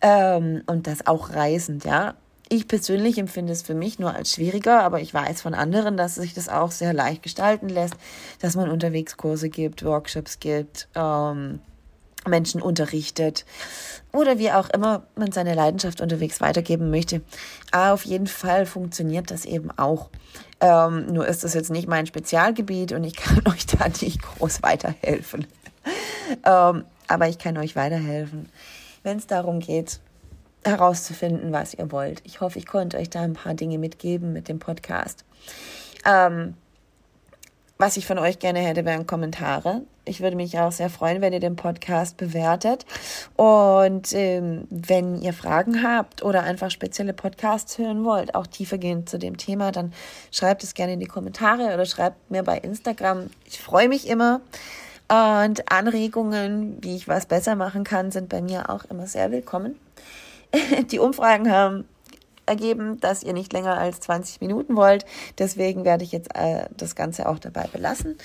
Ähm, 0.00 0.62
und 0.66 0.86
das 0.86 1.06
auch 1.06 1.30
reisend, 1.30 1.84
ja. 1.84 2.14
Ich 2.50 2.68
persönlich 2.68 3.16
empfinde 3.16 3.52
es 3.52 3.62
für 3.62 3.74
mich 3.74 3.98
nur 3.98 4.14
als 4.14 4.32
schwieriger, 4.32 4.82
aber 4.82 5.00
ich 5.00 5.14
weiß 5.14 5.40
von 5.40 5.54
anderen, 5.54 5.96
dass 5.96 6.16
sich 6.16 6.34
das 6.34 6.50
auch 6.50 6.72
sehr 6.72 6.92
leicht 6.92 7.22
gestalten 7.22 7.70
lässt, 7.70 7.94
dass 8.40 8.54
man 8.54 8.70
unterwegs 8.70 9.16
Kurse 9.16 9.48
gibt, 9.48 9.82
Workshops 9.82 10.40
gibt. 10.40 10.88
Ähm, 10.94 11.60
Menschen 12.26 12.62
unterrichtet 12.62 13.44
oder 14.12 14.38
wie 14.38 14.52
auch 14.52 14.70
immer 14.70 15.02
man 15.16 15.32
seine 15.32 15.54
Leidenschaft 15.54 16.00
unterwegs 16.00 16.40
weitergeben 16.40 16.90
möchte. 16.90 17.20
Aber 17.70 17.92
auf 17.92 18.04
jeden 18.04 18.26
Fall 18.26 18.66
funktioniert 18.66 19.30
das 19.30 19.44
eben 19.44 19.70
auch. 19.76 20.10
Ähm, 20.60 21.06
nur 21.06 21.26
ist 21.26 21.44
das 21.44 21.54
jetzt 21.54 21.70
nicht 21.70 21.88
mein 21.88 22.06
Spezialgebiet 22.06 22.92
und 22.92 23.04
ich 23.04 23.16
kann 23.16 23.42
euch 23.46 23.66
da 23.66 23.88
nicht 23.88 24.22
groß 24.22 24.62
weiterhelfen. 24.62 25.46
ähm, 26.44 26.84
aber 27.08 27.28
ich 27.28 27.38
kann 27.38 27.58
euch 27.58 27.76
weiterhelfen, 27.76 28.48
wenn 29.02 29.18
es 29.18 29.26
darum 29.26 29.60
geht, 29.60 30.00
herauszufinden, 30.64 31.52
was 31.52 31.74
ihr 31.74 31.92
wollt. 31.92 32.22
Ich 32.24 32.40
hoffe, 32.40 32.58
ich 32.58 32.66
konnte 32.66 32.96
euch 32.96 33.10
da 33.10 33.20
ein 33.20 33.34
paar 33.34 33.54
Dinge 33.54 33.78
mitgeben 33.78 34.32
mit 34.32 34.48
dem 34.48 34.58
Podcast. 34.58 35.24
Ähm, 36.06 36.54
was 37.78 37.96
ich 37.96 38.06
von 38.06 38.18
euch 38.18 38.38
gerne 38.38 38.60
hätte, 38.60 38.84
wären 38.84 39.06
Kommentare. 39.06 39.82
Ich 40.04 40.20
würde 40.20 40.36
mich 40.36 40.58
auch 40.58 40.70
sehr 40.70 40.90
freuen, 40.90 41.20
wenn 41.20 41.32
ihr 41.32 41.40
den 41.40 41.56
Podcast 41.56 42.16
bewertet. 42.16 42.84
Und 43.36 44.12
ähm, 44.12 44.66
wenn 44.70 45.20
ihr 45.20 45.32
Fragen 45.32 45.82
habt 45.82 46.22
oder 46.22 46.42
einfach 46.42 46.70
spezielle 46.70 47.14
Podcasts 47.14 47.78
hören 47.78 48.04
wollt, 48.04 48.34
auch 48.34 48.46
tiefergehend 48.46 49.08
zu 49.08 49.18
dem 49.18 49.36
Thema, 49.38 49.72
dann 49.72 49.92
schreibt 50.30 50.62
es 50.62 50.74
gerne 50.74 50.92
in 50.92 51.00
die 51.00 51.06
Kommentare 51.06 51.74
oder 51.74 51.86
schreibt 51.86 52.30
mir 52.30 52.42
bei 52.42 52.58
Instagram. 52.58 53.30
Ich 53.46 53.60
freue 53.60 53.88
mich 53.88 54.08
immer. 54.08 54.40
Und 55.08 55.70
Anregungen, 55.70 56.78
wie 56.82 56.96
ich 56.96 57.08
was 57.08 57.26
besser 57.26 57.56
machen 57.56 57.84
kann, 57.84 58.10
sind 58.10 58.28
bei 58.28 58.40
mir 58.40 58.70
auch 58.70 58.84
immer 58.84 59.06
sehr 59.06 59.30
willkommen. 59.30 59.78
Die 60.90 60.98
Umfragen 60.98 61.50
haben 61.50 61.84
ergeben, 62.46 63.00
dass 63.00 63.22
ihr 63.22 63.32
nicht 63.32 63.52
länger 63.52 63.78
als 63.78 64.00
20 64.00 64.40
Minuten 64.40 64.76
wollt. 64.76 65.04
Deswegen 65.38 65.84
werde 65.84 66.04
ich 66.04 66.12
jetzt 66.12 66.34
äh, 66.34 66.66
das 66.76 66.94
Ganze 66.94 67.28
auch 67.28 67.38
dabei 67.38 67.66
belassen. 67.72 68.16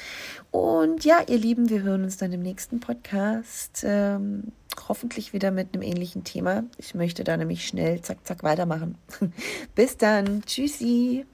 Und 0.51 1.05
ja, 1.05 1.21
ihr 1.27 1.37
Lieben, 1.37 1.69
wir 1.69 1.81
hören 1.81 2.03
uns 2.03 2.17
dann 2.17 2.31
im 2.31 2.41
nächsten 2.41 2.79
Podcast. 2.79 3.83
Ähm, 3.85 4.51
hoffentlich 4.87 5.33
wieder 5.33 5.51
mit 5.51 5.73
einem 5.73 5.83
ähnlichen 5.83 6.23
Thema. 6.23 6.63
Ich 6.77 6.95
möchte 6.95 7.23
da 7.23 7.37
nämlich 7.37 7.65
schnell, 7.65 8.01
zack, 8.01 8.25
zack, 8.25 8.43
weitermachen. 8.43 8.97
Bis 9.75 9.97
dann. 9.97 10.43
Tschüssi. 10.45 11.25